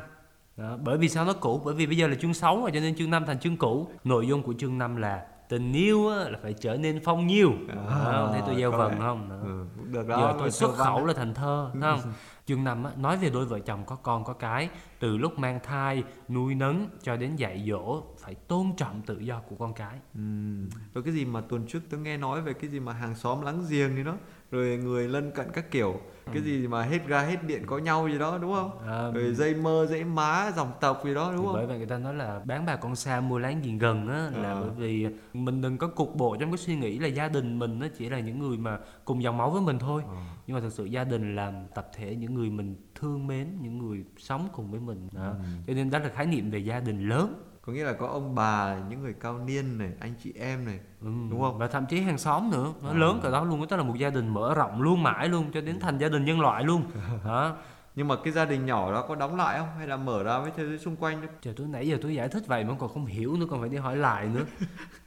[0.58, 0.78] đó.
[0.84, 1.62] bởi vì sao nó cũ?
[1.66, 3.88] Bởi vì bây giờ là chương 6 rồi cho nên chương 5 thành chương cũ.
[4.04, 7.52] Nội dung của chương 5 là tình yêu á, là phải trở nên phong nhiêu
[7.70, 9.30] à, thấy tôi gieo vần không.
[9.44, 10.18] Ừ, được đó.
[10.20, 12.14] giờ tôi xuất khẩu là thành thơ thấy không?
[12.46, 14.70] Chương năm á, nói về đôi vợ chồng có con có cái
[15.02, 19.40] từ lúc mang thai nuôi nấng cho đến dạy dỗ phải tôn trọng tự do
[19.50, 20.00] của con cái.
[20.16, 23.16] Ừm, rồi cái gì mà tuần trước tôi nghe nói về cái gì mà hàng
[23.16, 24.16] xóm láng giềng thì đó
[24.52, 26.00] rồi người lân cận các kiểu
[26.34, 28.80] cái gì mà hết ga hết điện có nhau gì đó đúng không?
[28.88, 31.68] À, rồi dây mơ dãy má dòng tộc gì đó đúng bởi không?
[31.68, 34.52] vậy người ta nói là bán bà con xa mua láng giềng gần á là
[34.52, 34.62] Ờ.
[34.62, 37.80] bởi vì mình đừng có cục bộ trong cái suy nghĩ là gia đình mình
[37.80, 40.04] nó chỉ là những người mà cùng dòng máu với mình thôi.
[40.08, 40.14] Ờ.
[40.48, 43.78] nhưng mà thực sự gia đình là tập thể những người mình thương mến những
[43.78, 45.08] người sống cùng với mình.
[45.12, 45.34] Đó.
[45.68, 47.44] cho nên đó là khái niệm về gia đình lớn.
[47.62, 50.80] Có nghĩa là có ông bà những người cao niên này anh chị em này
[51.02, 51.58] Ừ, Đúng không?
[51.58, 52.74] và thậm chí hàng xóm nữa.
[52.84, 52.94] Nó À.
[52.94, 53.68] lớn cả đó luôn.
[53.68, 56.26] Tức là một gia đình mở rộng luôn mãi luôn cho đến thành gia đình
[56.26, 56.84] nhân loại luôn.
[57.26, 57.56] Đó
[57.96, 59.68] nhưng mà cái gia đình nhỏ đó có đóng lại không?
[59.78, 62.16] Hay là mở ra với thế giới xung quanh thôi trời tôi nãy giờ tôi
[62.16, 64.44] giải thích vậy mà còn không hiểu nữa còn phải đi hỏi lại nữa.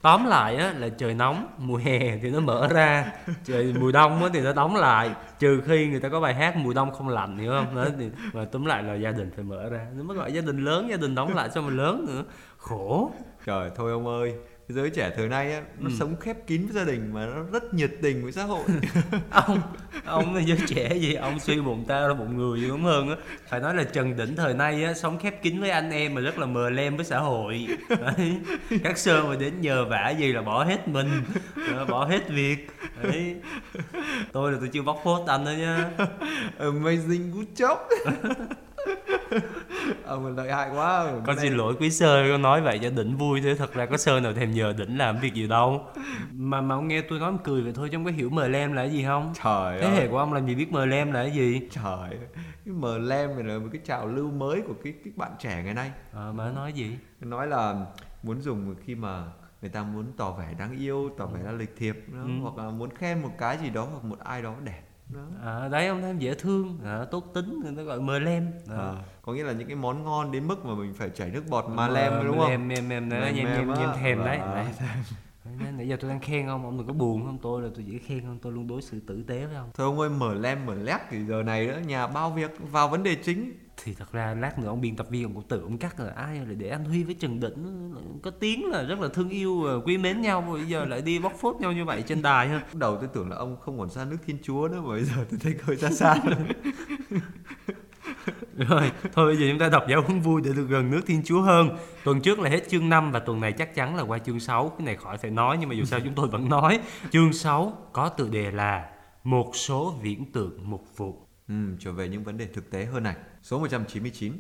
[0.03, 3.13] Tóm lại á là trời nóng mùa hè thì nó mở ra.
[3.45, 5.11] Trời mùa đông á thì nó đóng lại.
[5.39, 7.77] Trừ khi người ta có bài hát mùa đông không lạnh hiểu không?
[7.77, 9.87] Đó thì mà túm lại là gia đình phải mở ra.
[9.97, 12.25] Nó mới gọi gia đình lớn gia đình đóng lại sao mà lớn nữa.
[12.57, 13.13] Khổ.
[13.47, 14.35] Trời thôi ông ơi
[14.69, 15.97] giới trẻ thời nay á, nó Ừ.
[15.99, 18.65] sống khép kín với gia đình mà nó rất nhiệt tình với xã hội.
[19.31, 19.61] Ông
[20.05, 21.15] ông là giới trẻ gì?
[21.15, 23.17] Ông suy bụng ta ra bụng người đúng hơn á.
[23.49, 26.21] Phải nói là trần đỉnh thời nay á sống khép kín với anh em mà
[26.21, 27.67] rất là mờ lem với xã hội.
[27.89, 28.37] Đấy.
[28.85, 31.09] các sơ mà đến nhờ vả gì là bỏ hết mình
[31.69, 32.67] ờ, bỏ hết việc.
[33.03, 33.37] Đấy.
[34.33, 35.91] Tôi là tôi chưa bóc phốt anh đó nha
[36.59, 37.77] amazing good job
[40.07, 41.05] ông là lợi hại quá.
[41.13, 43.87] Con Cái xin lỗi quý sơ con nói vậy cho đỉnh vui thế thật ra
[43.87, 45.87] có sơ nào thèm nhờ đỉnh làm việc gì đâu.
[46.33, 48.49] Mà mà ông nghe tôi nói ông cười vậy thôi chứ ông có hiểu mờ
[48.49, 49.33] lem là cái gì không?
[49.45, 49.95] Trời thế ơi.
[49.97, 51.61] hệ của ông làm gì biết mờ lem là cái gì?
[51.71, 52.19] Trời ơi.
[52.65, 55.63] cái mờ lem này là một cái trào lưu mới của cái cái bạn trẻ
[55.65, 55.91] ngày nay.
[56.13, 56.97] À, mà nó nói gì?
[57.21, 57.87] Nói là
[58.23, 59.25] muốn dùng khi mà
[59.63, 62.29] người ta muốn tỏ vẻ đáng yêu tỏ vẻ là lịch thiệp đó, Ừ.
[62.43, 65.21] hoặc là muốn khen một cái gì đó hoặc một ai đó đẹp đó.
[65.45, 68.51] à, đấy ông em dễ thương à, tốt tính người ta gọi mờ lem.
[68.69, 68.77] À.
[68.77, 71.43] À, có nghĩa là những cái món ngon đến mức mà mình phải chảy nước
[71.49, 72.51] bọt mà lem đúng không?
[72.51, 74.41] lem em em đấy nhem nhem nhem thèm đấy
[75.45, 75.59] Vâng.
[75.59, 77.39] Đấy, nãy giờ tôi đang khen ông ông đừng có buồn không?
[77.43, 79.71] Tôi là tôi chỉ khen không tôi luôn đối xử tử tế với ông.
[79.75, 82.89] Thôi ông ơi mở lem mở lép thì giờ này nữa nhà bao việc vào
[82.89, 85.63] vấn đề chính thì thật ra lát nữa ông biên tập viên ông cũng tự
[85.63, 89.01] ông cắt là ai lại để anh Huy với Trần Đỉnh có tiếng là rất
[89.01, 92.03] là thương yêu quý mến nhau bây giờ lại đi bóc phốt nhau như vậy
[92.03, 94.81] trên đài ha đầu tôi tưởng là ông không còn xa nước thiên chúa nữa
[94.81, 96.37] mà bây giờ tôi thấy hơi xa xa rồi.
[98.57, 101.23] Rồi, thôi bây giờ chúng ta đọc giáo huấn vui để được gần nước Thiên
[101.25, 101.77] Chúa hơn.
[102.05, 104.69] Tuần trước là hết chương 5 và tuần này chắc chắn là qua chương 6.
[104.69, 106.81] Cái này khỏi phải nói nhưng mà dù sao chúng tôi vẫn nói.
[107.11, 108.91] Chương 6 có tựa đề là
[109.25, 111.24] Một số viễn tượng mục vụ.
[111.49, 113.17] Ừ, trở về những vấn đề thực tế hơn này.
[113.43, 114.33] Số 199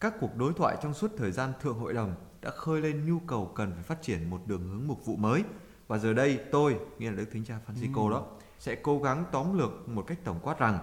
[0.00, 3.18] các cuộc đối thoại trong suốt thời gian thượng hội đồng đã khơi lên nhu
[3.18, 5.42] cầu cần phải phát triển một đường hướng mục vụ mới.
[5.88, 8.26] Và giờ đây tôi nghĩa là đức thánh cha Francisco đó
[8.58, 10.78] sẽ cố gắng tóm lược một cách tổng quát rằng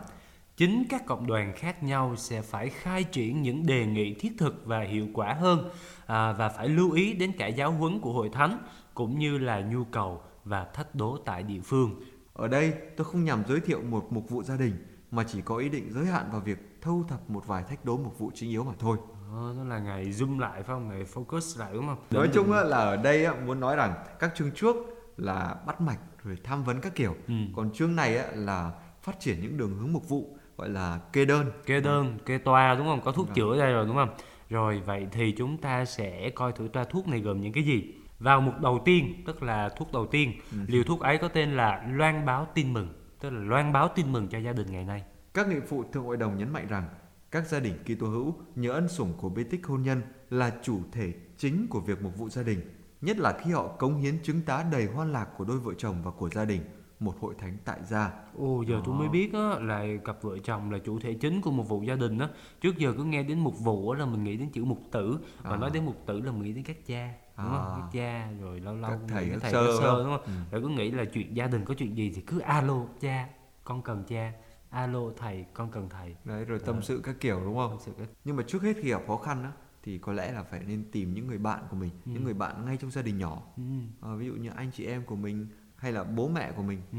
[0.58, 4.66] Chính các cộng đoàn khác nhau sẽ phải khai triển những đề nghị thiết thực
[4.66, 5.70] và hiệu quả hơn
[6.06, 8.60] à, và phải lưu ý đến cả giáo huấn của hội thánh
[8.94, 12.02] cũng như là nhu cầu và thách đố tại địa phương.
[12.34, 14.74] Ở đây tôi không nhằm giới thiệu một mục vụ gia đình
[15.12, 17.98] mà chỉ có ý định giới hạn vào việc thâu thập một vài thách đố
[17.98, 18.98] mục vụ chính yếu mà thôi.
[19.32, 20.88] Ờ, nó là ngày zoom lại phải không?
[20.89, 21.98] Ngày focus lại đúng không?
[22.12, 24.76] Nói chung á, là ở đây á, muốn nói rằng các chương trước
[25.17, 27.15] là bắt mạch rồi tham vấn các kiểu.
[27.28, 27.34] Ừ.
[27.56, 31.26] Còn chương này á, là phát triển những đường hướng mục vụ gọi là kê
[31.26, 31.52] đơn.
[31.65, 33.36] kê đơn kê toa đúng không có thuốc Vâng.
[33.36, 34.10] chữa ở đây rồi đúng không
[34.50, 37.93] rồi vậy thì chúng ta sẽ coi thử toa thuốc này gồm những cái gì
[38.20, 40.58] vào mục đầu tiên tức là thuốc đầu tiên Ừ.
[40.67, 44.12] liều thuốc ấy có tên là loan báo tin mừng tức là loan báo tin
[44.12, 45.04] mừng cho gia đình ngày nay
[45.34, 46.90] Các nghị phụ thượng hội đồng nhấn mạnh rằng
[47.32, 50.80] các gia đình Kitô hữu nhờ ân sủng của bê tích hôn nhân là chủ
[50.92, 52.60] thể chính của việc mục vụ gia đình,
[53.02, 55.96] nhất là khi họ cống hiến chứng tá đầy hoan lạc của đôi vợ chồng
[56.04, 56.62] và của gia đình,
[57.00, 58.12] một hội thánh tại gia.
[58.38, 59.00] Ồ giờ tôi Đó.
[59.00, 61.96] mới biết á, là cặp vợ chồng là chủ thể chính của một vụ gia
[61.96, 62.30] đình á
[62.62, 65.20] Trước giờ cứ nghe đến mục vụ á là mình nghĩ đến chữ mục tử
[65.44, 65.58] Và À.
[65.58, 67.73] nói đến mục tử là mình nghĩ đến các cha đúng không?
[67.73, 67.78] À.
[67.82, 70.04] Các cha rồi lâu lâu Các thầy, các thầy sơ, các đúng sơ không?
[70.06, 70.26] đúng không?
[70.26, 70.32] Ừ.
[70.52, 73.28] Rồi cứ nghĩ là chuyện gia đình có chuyện gì thì cứ alo cha
[73.63, 74.32] con cần cha
[74.69, 76.82] alo thầy con cần thầy Đấy rồi tâm Ờ.
[76.82, 77.78] sự các kiểu đúng không?
[77.86, 79.52] Sự cái- Nhưng mà trước hết khi gặp khó khăn á
[79.84, 82.12] thì có lẽ là phải nên tìm những người bạn của mình, Ừ.
[82.12, 83.41] những người bạn ngay trong gia đình nhỏ.
[83.58, 83.63] ừ.
[84.02, 86.82] À, ví dụ như anh chị em của mình hay là bố mẹ của mình.
[86.91, 86.97] Ừ.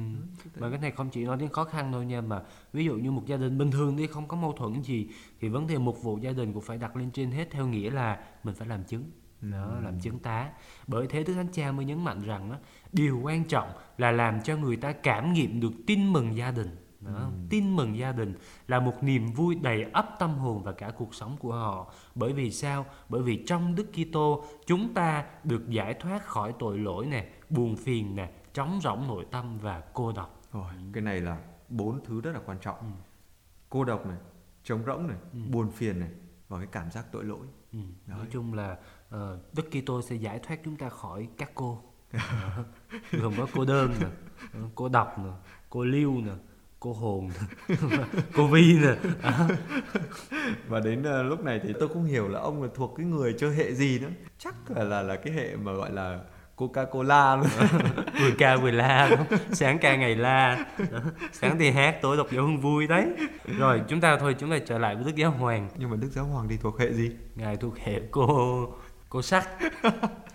[0.60, 3.10] Mà cái này không chỉ nói đến khó khăn thôi nha mà ví dụ như
[3.10, 5.08] một gia đình bình thường đi không có mâu thuẫn gì
[5.40, 7.90] thì vấn đề mục vụ gia đình cũng phải đặt lên trên hết theo nghĩa
[7.90, 9.04] là mình phải làm chứng
[9.40, 10.50] đó làm chứng tá
[10.86, 12.58] bởi thế đức thánh cha mới nhấn mạnh rằng á,
[12.92, 16.76] điều quan trọng là làm cho người ta cảm nghiệm được tin mừng gia đình
[17.00, 17.30] Đó.
[17.50, 18.34] Tin mừng gia đình
[18.68, 21.92] là một niềm vui đầy ắp tâm hồn và cả cuộc sống của họ.
[22.14, 22.86] Bởi vì sao?
[23.08, 27.76] Bởi vì trong Đức Kitô chúng ta được giải thoát khỏi tội lỗi nè, buồn
[27.76, 30.42] phiền nè, trống rỗng nội tâm và cô độc.
[30.52, 32.92] Rồi, cái này là bốn thứ rất là quan trọng.
[33.68, 34.18] Cô độc này,
[34.64, 35.16] trống rỗng này,
[35.50, 36.10] buồn phiền này
[36.48, 37.46] và cái cảm giác tội lỗi.
[37.72, 37.78] Ừ.
[38.06, 38.76] Nói chung là
[39.10, 41.82] ờ, Đức Kitô sẽ giải thoát chúng ta khỏi các cô.
[42.12, 42.20] Đó.
[43.12, 44.06] Gồm có cô đơn nè,
[44.54, 45.30] ờ, cô độc nè,
[45.70, 46.32] cô lưu nè,
[46.80, 47.30] cô hồn
[47.68, 47.76] nè,
[48.34, 48.94] cô vi nè.
[49.22, 49.30] Đó.
[50.68, 53.34] Và đến ờ, lúc này thì tôi không hiểu là ông là thuộc cái người
[53.38, 54.10] chơi hệ gì nữa.
[54.38, 56.20] Chắc là là, là cái hệ mà gọi là
[56.56, 57.46] Coca-Cola luôn.
[58.20, 60.98] vừa ca vừa la đúng sáng ca ngày la Đó.
[61.32, 63.06] sáng thì hát tối đọc dấu hương vui đấy
[63.58, 66.08] rồi chúng ta thôi chúng ta trở lại với đức giáo hoàng Nhưng mà Đức
[66.12, 67.10] Giáo Hoàng thì thuộc hệ gì?
[67.34, 68.66] ngài thuộc hệ cô
[69.08, 69.48] cô sắc.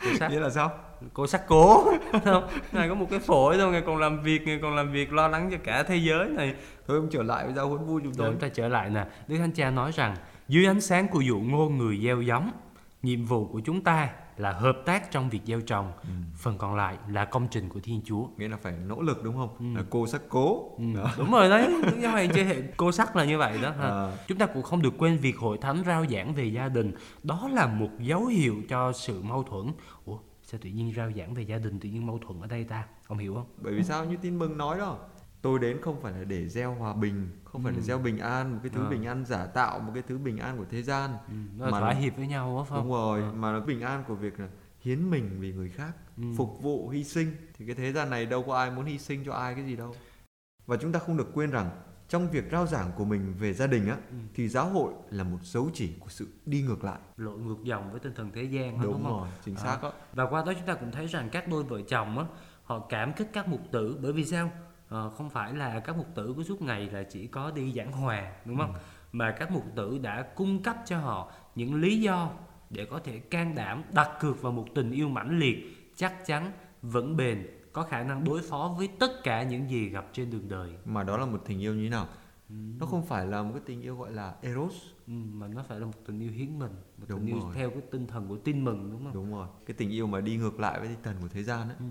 [0.04, 0.32] Cô sắc.
[0.32, 0.72] Nghĩa là sao?
[1.14, 1.92] cô sắc cố.
[2.26, 5.14] Không ngài có một cái phổi thôi ngài còn làm việc ngài còn làm việc
[5.14, 6.56] lo lắng cho cả thế giới này.
[6.88, 8.32] Thôi ông trở lại với giáo huấn vui chúng tôi.
[8.32, 9.06] chúng ta trở lại nè.
[9.28, 10.16] Đức thánh cha nói rằng
[10.48, 12.52] dưới ánh sáng của dụ ngôn người gieo giống
[13.04, 15.92] nhiệm vụ của chúng ta là hợp tác trong việc gieo trồng
[16.36, 19.36] phần còn lại là công trình của thiên chúa Nghĩa là phải nỗ lực đúng
[19.36, 19.76] không?
[19.76, 20.72] Là cô sắc cố.
[20.78, 21.12] Ừ, Đó.
[21.18, 23.88] đúng rồi đấy giáo hoàng chơi hệ cô sắc là như vậy đó ha.
[23.88, 24.18] À.
[24.28, 26.92] chúng ta cũng không được quên việc hội thánh rao giảng về gia đình
[27.24, 29.68] đó là một dấu hiệu cho sự mâu thuẫn
[30.06, 32.64] ủa sao tự nhiên rao giảng về gia đình tự nhiên mâu thuẫn ở đây
[32.64, 34.98] ta ông hiểu không Bởi vì sao như tin mừng nói đó
[35.44, 38.54] Tôi đến không phải là để gieo hòa bình Không phải là gieo bình an
[38.54, 38.90] Một cái thứ Ờ.
[38.90, 41.10] bình an giả tạo Một cái thứ bình an của thế gian.
[41.28, 42.88] Ừ, nó Mà- thỏa hiệp với nhau á phải không?
[42.88, 43.32] Đúng rồi Ờ.
[43.34, 44.48] Mà nó bình an của việc là
[44.80, 45.92] hiến mình vì người khác
[46.38, 47.36] Phục vụ, hy sinh.
[47.58, 49.76] Thì cái thế gian này đâu có ai muốn hy sinh cho ai cái gì
[49.76, 49.96] đâu.
[50.66, 51.70] Và chúng ta không được quên rằng
[52.10, 53.98] Trong việc rao giảng của mình về gia đình á
[54.34, 57.00] Thì giáo hội là một dấu chỉ của sự đi ngược lại.
[57.18, 59.20] Lội ngược dòng với tinh thần thế gian Đúng, đúng, không?
[59.20, 59.64] rồi, chính À.
[59.64, 59.78] xác.
[59.84, 62.26] Đó Và qua đó chúng ta cũng thấy rằng các đôi vợ chồng á,
[62.64, 64.52] họ cảm kích các mục tử bởi vì sao?
[64.94, 67.92] Ờ, không phải là các mục tử cứ suốt ngày là chỉ có đi giảng
[67.92, 68.74] hòa đúng không?
[69.12, 72.30] Mà các mục tử đã cung cấp cho họ những lý do
[72.70, 75.58] để có thể can đảm đặt cược vào một tình yêu mãnh liệt,
[75.96, 76.52] chắc chắn,
[76.82, 80.50] vững bền, có khả năng đối phó với tất cả những gì gặp trên đường
[80.50, 80.70] đời.
[80.86, 82.08] Mà đó là một tình yêu như thế nào
[82.50, 84.74] Nó không phải là một cái tình yêu gọi là Eros
[85.08, 87.56] Ừ, mà nó phải là một tình yêu hiến mình, một Đúng tình yêu rồi.
[87.56, 89.14] theo cái tinh thần của tin mừng đúng không?
[89.14, 91.70] Đúng rồi, cái tình yêu mà đi ngược lại với tinh thần của thế gian
[91.70, 91.78] ấy.
[91.80, 91.86] Ừ.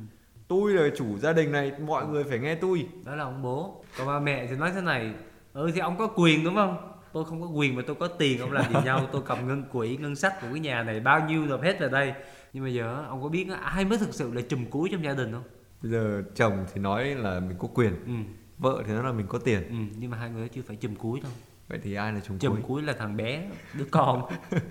[0.52, 2.86] Tôi là chủ gia đình này, mọi người phải nghe tôi.
[3.04, 3.84] đó là ông bố.
[3.98, 5.12] Còn ba mẹ thì nói thế này
[5.52, 6.76] ừ thì ông có quyền đúng không?
[7.12, 9.08] Tôi không có quyền mà tôi có tiền ông làm gì nhau?
[9.12, 11.88] Tôi cầm ngân quỹ ngân sách của cái nhà này bao nhiêu nộp hết vào
[11.88, 12.14] đây.
[12.52, 15.12] Nhưng mà giờ ông có biết ai mới thực sự là chùm cuối trong gia
[15.12, 15.42] đình không?
[15.82, 18.12] Bây giờ chồng thì nói là mình có quyền, ừ,
[18.58, 19.62] vợ thì nói là mình có tiền.
[19.68, 21.32] ừ nhưng mà hai người chưa phải chùm cuối thôi.
[21.68, 22.62] Vậy thì ai là chùm chùm cuối?
[22.68, 24.22] cuối là thằng bé đứa con.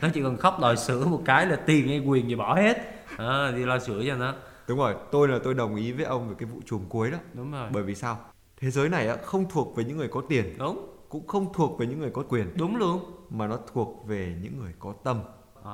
[0.02, 2.78] Nó chỉ cần khóc đòi sữa một cái là tiền hay quyền gì bỏ hết.
[3.18, 4.34] À, đi lo sữa cho nó
[4.68, 7.18] Đúng rồi, tôi là tôi đồng ý với ông về cái vụ chùm cuối đó.
[7.34, 8.18] đúng rồi Bởi vì sao?
[8.58, 11.80] Thế giới này á, không thuộc về những người có tiền, đúng cũng không thuộc
[11.80, 15.20] về những người có quyền, đúng luôn mà nó thuộc về những người có tâm.
[15.66, 15.74] à,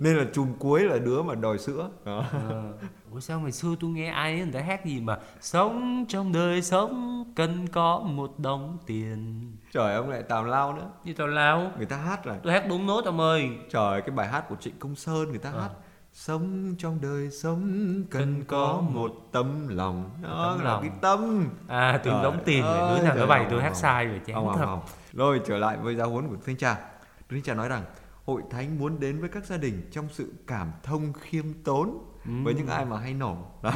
[0.00, 1.90] Nên là chùm cuối là đứa mà đòi sữa.
[2.04, 2.24] Đó.
[2.32, 2.72] Ờ.
[3.12, 6.32] Ủa sao ngày xưa tôi nghe ai ấy, người ta hát gì mà Sống trong
[6.32, 10.90] đời sống cần có một đồng tiền Trời ông lại tào lao nữa.
[11.04, 14.10] Như tào lao Người ta hát là Tôi hát đúng nốt ông ơi Trời cái
[14.10, 15.60] bài hát của Trịnh Công Sơn người ta Ờ.
[15.60, 15.70] hát
[16.12, 20.10] Sống trong đời sống cần có một tấm lòng.
[20.22, 20.82] Đó tấm là lòng.
[20.82, 21.48] cái tâm.
[21.68, 24.48] À Trời đóng tiền rồi Đứa nào bày ơi, tôi hát sai rồi chán Ông,
[24.48, 24.64] ông, thật.
[24.64, 24.80] ông.
[25.12, 26.74] Rồi trở lại với giáo huấn của Đức Thánh Cha
[27.18, 27.84] Đức Thánh Cha nói rằng
[28.26, 32.54] Hội Thánh muốn đến với các gia đình trong sự cảm thông khiêm tốn với
[32.54, 33.36] những ai mà hay nổ.
[33.62, 33.72] Đó.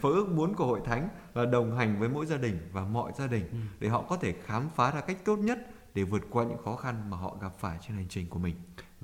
[0.00, 3.12] và ước muốn của hội thánh là đồng hành với mỗi gia đình và mọi
[3.18, 5.58] gia đình để họ có thể khám phá ra cách tốt nhất
[5.94, 8.54] để vượt qua những khó khăn mà họ gặp phải trên hành trình của mình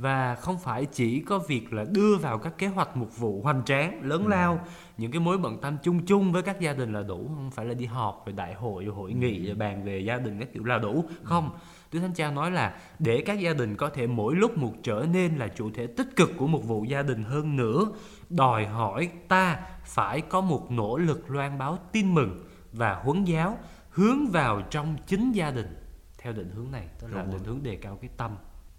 [0.00, 3.64] Và không phải chỉ có việc là đưa vào các kế hoạch mục vụ hoành
[3.64, 4.28] tráng, lớn Ừ.
[4.28, 4.60] lao
[4.98, 7.66] Những cái mối bận tâm chung chung với các gia đình là đủ Không phải
[7.66, 10.48] là đi họp rồi đại hội rồi hội nghị rồi bàn về gia đình các
[10.52, 11.04] kiểu là đủ.
[11.22, 11.50] Không,
[11.92, 15.06] Đức Thánh Cha nói là để các gia đình có thể mỗi lúc một trở
[15.12, 17.84] nên là chủ thể tích cực của một vụ gia đình hơn nữa
[18.30, 23.58] Đòi hỏi ta phải có một nỗ lực loan báo tin mừng và huấn giáo
[23.90, 25.76] hướng vào trong chính gia đình.
[26.18, 27.38] Theo định hướng này tức là Đúng rồi.
[27.38, 28.30] định hướng đề cao cái tâm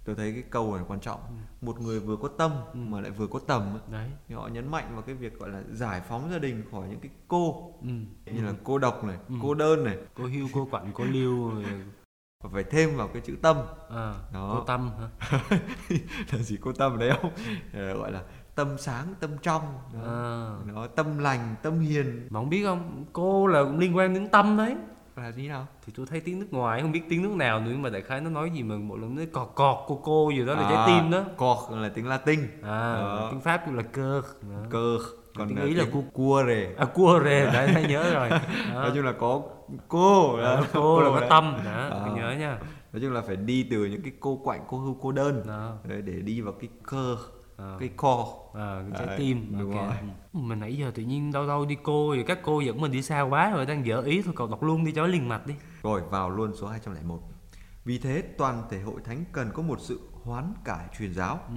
[0.06, 1.20] tôi thấy cái câu này quan trọng.
[1.62, 4.10] Một người vừa có tâm mà lại vừa có tầm ấy, đấy.
[4.28, 7.00] Thì họ nhấn mạnh vào cái việc gọi là giải phóng gia đình khỏi những
[7.00, 7.74] cái cô.
[7.82, 7.88] Ừ.
[8.26, 9.98] như là cô độc này cô đơn này.
[10.14, 11.66] Cô hưu cô quạnh cô liêu rồi,
[12.44, 13.58] và phải thêm vào cái chữ tâm.
[13.90, 14.56] À, Đó.
[14.58, 15.10] cô tâm hả?
[16.32, 17.32] Là gì cô tâm đấy không?
[17.74, 18.24] Ờ, gọi là
[18.56, 19.62] tâm sáng tâm trong.
[19.94, 20.00] Đó.
[20.04, 20.74] à.
[20.74, 22.28] nó tâm lành tâm hiền.
[22.30, 24.76] Mà không biết không cô là cũng liên quan đến tâm đấy
[25.24, 25.68] là gì nào?
[25.86, 28.02] Thì tôi thấy tiếng nước ngoài không biết tiếng nước nào nữa nhưng mà đại
[28.02, 30.62] khái nó nói gì mà một lần nó cọt cọt cô cô gì đó là
[30.64, 31.24] À, trái tim đó.
[31.38, 32.40] cọt là tiếng latin.
[32.64, 33.28] À Đó.
[33.32, 34.22] tiếng pháp cũng là cơ.
[34.70, 34.98] Cơ
[35.36, 38.14] còn tiếng à, ý là tiếng cu cua rề à cua rề đấy thấy nhớ
[38.14, 38.30] rồi.
[38.74, 39.42] Nói chung là có
[39.88, 40.38] cô.
[40.38, 41.58] Đó, đó, cô là có tâm.
[41.66, 42.02] Đó Ờ.
[42.06, 42.58] phải nhớ nha.
[42.94, 45.44] Nói chung là phải đi từ những cái cô quạnh cô hưu cô đơn.
[45.48, 45.74] Đó.
[45.84, 47.18] Để đi vào cái cơ
[47.80, 47.90] Cái
[48.54, 49.88] Ờ, cái trái Đấy, tim đúng ok.
[49.90, 49.98] rồi.
[50.34, 52.92] Ừ, mà nãy giờ tự nhiên đâu đâu đi cô rồi các cô dẫn mình
[52.92, 55.48] đi xa quá rồi đang dở ý thôi cậu đọc luôn đi cho liền mạch
[55.48, 55.54] đi
[55.84, 57.20] rồi vào luôn số 201
[57.86, 61.54] vì thế toàn thể hội thánh cần có một sự hoán cải truyền giáo ừ.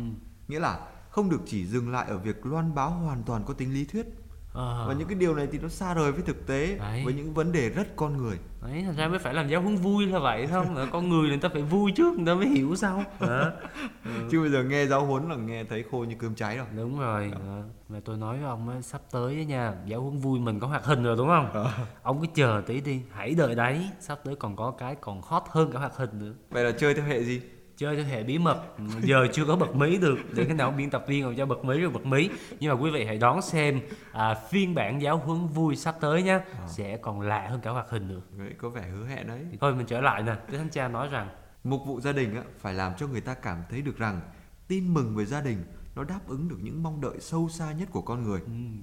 [0.48, 3.74] nghĩa là không được chỉ dừng lại ở việc loan báo hoàn toàn có tính
[3.74, 4.06] lý thuyết
[4.54, 4.84] Ờ.
[4.88, 7.02] và những cái điều này thì nó xa rời với thực tế Đấy.
[7.04, 8.38] với những vấn đề rất con người.
[8.62, 10.76] Đấy thành ra mới phải làm giáo huấn vui là vậy không?
[10.92, 13.50] Con người người ta phải vui trước người ta mới hiểu sau đó.
[14.30, 16.66] chứ bây giờ nghe giáo huấn là nghe thấy khô như cơm cháy rồi.
[16.76, 17.62] Đúng rồi Đó.
[17.88, 20.66] mà tôi nói với ông á, sắp tới á nha giáo huấn vui mình có
[20.66, 21.66] hoạt hình rồi đúng không?
[22.02, 25.42] Ông cứ chờ tí đi hãy đợi đấy sắp tới còn có cái còn hot
[25.50, 26.32] hơn cả hoạt hình nữa.
[26.50, 27.40] Vậy là chơi theo hệ gì
[27.76, 28.62] chơi theo hệ bí mật.
[28.78, 31.46] Ừ, giờ chưa có bật mí được để cái nào biên tập viên ông cho
[31.46, 32.30] bật mí rồi bật mí.
[32.60, 33.80] Nhưng mà quý vị hãy đón xem
[34.12, 37.90] à, phiên bản giáo huấn vui sắp tới nhé sẽ còn lạ hơn cả hoạt
[37.90, 39.46] hình nữa vậy có vẻ hứa hẹn đấy.
[39.60, 40.34] Thôi mình trở lại nè.
[40.50, 41.28] Đức thánh cha nói rằng
[41.64, 44.20] mục vụ gia đình á, phải làm cho người ta cảm thấy được rằng
[44.68, 45.64] tin mừng về gia đình
[45.94, 48.40] nó đáp ứng được những mong đợi sâu xa nhất của con người.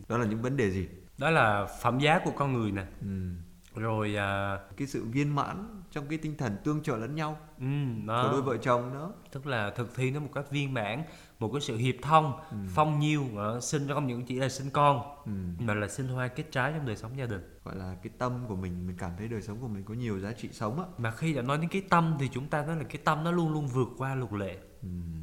[0.07, 0.87] Đó là những vấn đề gì?
[1.17, 2.85] Đó là phẩm giá của con người nè.
[3.01, 3.29] Ừ.
[3.75, 7.37] rồi à, cái sự viên mãn trong cái tinh thần tương trợ lẫn nhau.
[7.59, 7.65] Ừ,
[8.01, 9.13] của đó đôi vợ chồng đó.
[9.31, 11.03] Tức là thực thi nó một cách viên mãn
[11.39, 12.33] một cái sự hiệp thông
[12.69, 15.31] phong nhiêu ờ, sinh không những chỉ là sinh con ừ.
[15.59, 17.59] mà là sinh hoa kết trái trong đời sống gia đình.
[17.63, 20.19] Gọi là cái tâm của mình mình cảm thấy đời sống của mình có nhiều
[20.19, 20.85] giá trị sống á.
[20.97, 23.31] Mà khi đã nói đến cái tâm thì chúng ta nói là cái tâm nó
[23.31, 24.57] luôn luôn vượt qua luật lệ.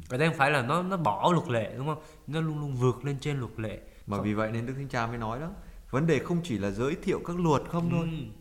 [0.09, 2.03] Ở đây không phải là nó nó bỏ luật lệ đúng không?
[2.27, 3.79] Nó luôn luôn vượt lên trên luật lệ.
[4.07, 5.49] Mà vì vậy nên đức thánh cha mới nói đó
[5.91, 8.07] vấn đề không chỉ là giới thiệu các luật không thôi.
[8.11, 8.38] Ừ,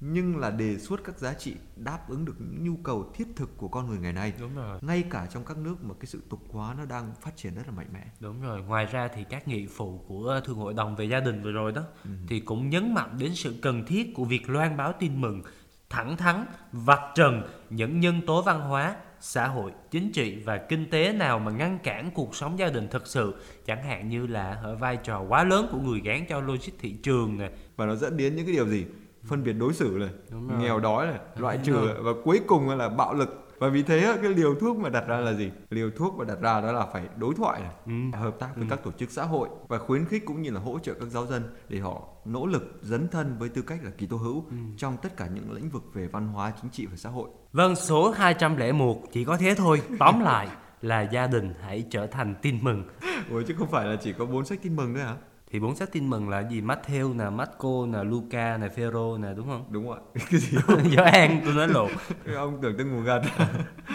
[0.00, 3.56] nhưng là đề xuất các giá trị đáp ứng được những nhu cầu thiết thực
[3.56, 4.32] của con người ngày nay.
[4.40, 4.78] Đúng rồi.
[4.82, 7.62] Ngay cả trong các nước mà cái sự tục hóa nó đang phát triển rất
[7.66, 8.04] là mạnh mẽ.
[8.20, 8.62] Đúng rồi.
[8.62, 11.72] Ngoài ra thì các nghị phụ của thường hội đồng về gia đình vừa rồi
[11.72, 11.82] đó
[12.28, 15.42] thì cũng nhấn mạnh đến sự cần thiết của việc loan báo tin mừng
[15.90, 20.90] thẳng thắn vạch trần những nhân tố văn hóa xã hội chính trị và kinh
[20.90, 23.34] tế nào mà ngăn cản cuộc sống gia đình thực sự
[23.66, 26.92] chẳng hạn như là ở vai trò quá lớn của người gán cho logic thị
[26.92, 27.50] trường nè.
[27.76, 28.86] Và nó dẫn đến những cái điều gì
[29.28, 30.10] phân biệt đối xử này
[30.58, 32.02] nghèo đói này loại Đúng trừ rồi.
[32.02, 35.16] và cuối cùng là bạo lực và vì thế cái liều thuốc mà đặt ra
[35.16, 38.18] là gì liều thuốc mà đặt ra đó là phải đối thoại này Ừ.
[38.18, 40.78] hợp tác với các tổ chức xã hội và khuyến khích cũng như là hỗ
[40.78, 44.16] trợ các giáo dân để họ nỗ lực dấn thân với tư cách là Kitô
[44.16, 44.44] hữu
[44.76, 47.76] trong tất cả những lĩnh vực về văn hóa chính trị và xã hội Vâng,
[47.76, 49.82] số 201 chỉ có thế thôi.
[49.98, 50.48] Tóm lại
[50.82, 52.84] là gia đình hãy trở thành tin mừng.
[53.30, 55.16] Ủa chứ không phải là chỉ có bốn sách tin mừng nữa hả
[55.50, 56.60] Thì bốn sách tin mừng là gì?
[56.60, 59.64] Matthew nè, Marco nè, Luca nè, Phêrô nè, đúng không?
[59.70, 59.98] đúng rồi
[60.30, 60.58] cái gì
[60.96, 61.90] Gioan tôi nói lộn.
[62.36, 63.22] ông tưởng tôi ngủ gật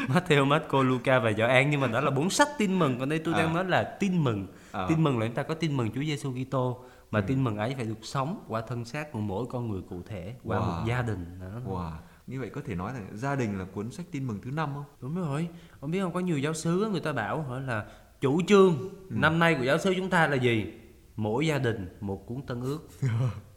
[0.07, 2.99] Matthew, Marco, Luca và Gioan nhưng mà đó là bốn sách tin mừng.
[2.99, 3.53] Còn đây tôi đang À.
[3.53, 4.47] nói là tin mừng.
[4.71, 4.85] À.
[4.89, 7.73] Tin mừng là chúng ta có tin mừng Chúa Giêsu Kitô mà tin mừng ấy
[7.75, 10.61] phải được sống qua thân xác của mỗi con người cụ thể, qua Wow.
[10.67, 11.25] một gia đình.
[11.41, 11.47] Đó.
[11.73, 11.91] wow
[12.27, 14.69] như vậy có thể nói rằng gia đình là cuốn sách tin mừng thứ năm
[14.73, 15.47] không Đúng rồi.
[15.79, 17.85] Ông biết không có nhiều giáo sứ người ta bảo hỏi là
[18.21, 18.73] chủ trương
[19.09, 20.73] năm nay của giáo sứ chúng ta là gì?
[21.15, 22.79] Mỗi gia đình một cuốn tân ước.
[23.01, 23.09] cái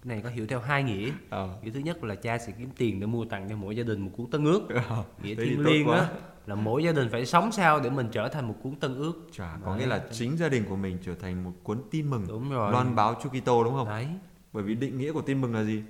[0.04, 1.10] này có hiểu theo hai nghĩa.
[1.30, 1.58] Ờ.
[1.62, 4.00] Nghĩa thứ nhất là cha sẽ kiếm tiền để mua tặng cho mỗi gia đình
[4.00, 4.62] một cuốn tân ước.
[5.22, 6.08] Nghĩa Thế thì thiên tốt liêng á
[6.46, 9.12] là mỗi gia đình phải sống sao để mình trở thành một cuốn tân ước.
[9.32, 12.24] Chà, có nghĩa là chính gia đình của mình trở thành một cuốn tin mừng
[12.28, 12.72] Đúng rồi.
[12.72, 13.88] loan báo Chúa Kitô đúng không?
[13.88, 14.08] Đấy,
[14.52, 15.82] Bởi vì định nghĩa của tin mừng là gì?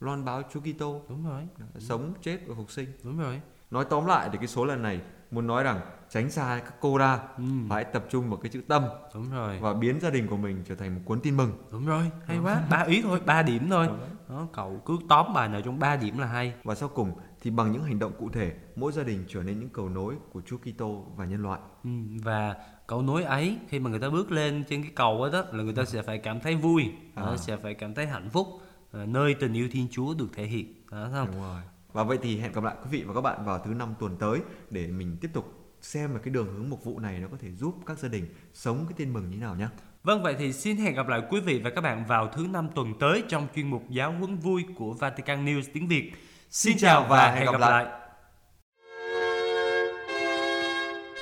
[0.00, 1.42] Loan báo Chúa Kitô, đúng rồi.
[1.78, 2.88] sống, chết và phục sinh.
[3.04, 3.40] Đúng rồi.
[3.70, 5.00] Nói tóm lại thì cái số lần này
[5.30, 5.80] muốn nói rằng
[6.12, 7.44] tránh xa các cô ra, Ừ.
[7.68, 8.82] phải tập trung vào cái chữ tâm
[9.14, 9.58] Đúng rồi.
[9.60, 11.52] và biến gia đình của mình trở thành một cuốn tin mừng.
[11.72, 12.62] Đúng rồi, hay quá.
[12.70, 13.88] Ba ý thôi, ba điểm thôi.
[14.28, 16.54] Đó, cậu cứ tóm bài nào trong ba điểm là hay.
[16.64, 19.60] Và sau cùng thì bằng những hành động cụ thể, mỗi gia đình trở nên
[19.60, 21.60] những cầu nối của Chúa Kitô và nhân loại.
[21.84, 21.90] Ừ,
[22.22, 22.54] và
[22.86, 25.62] cầu nối ấy khi mà người ta bước lên trên cái cầu ấy đó là
[25.64, 27.36] người ta sẽ phải cảm thấy vui À.
[27.36, 28.46] sẽ phải cảm thấy hạnh phúc
[28.92, 31.60] à, nơi tình yêu thiên chúa được thể hiện đó không Đúng rồi.
[31.92, 34.16] Và vậy thì hẹn gặp lại quý vị và các bạn vào thứ năm tuần
[34.16, 34.40] tới
[34.70, 37.48] để mình tiếp tục xem là cái đường hướng mục vụ này nó có thể
[37.52, 39.68] giúp các gia đình sống cái tin mừng như thế nào nhé.
[40.02, 42.68] vâng vậy thì xin hẹn gặp lại quý vị và các bạn vào thứ năm
[42.74, 46.12] tuần tới trong chuyên mục giáo huấn vui của Vatican News tiếng Việt
[46.50, 47.86] xin, chào và hẹn gặp lại.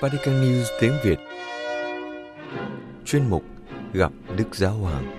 [0.00, 1.18] Vatican News tiếng Việt
[3.04, 3.44] Chuyên mục
[3.92, 5.18] Gặp Đức Giáo Hoàng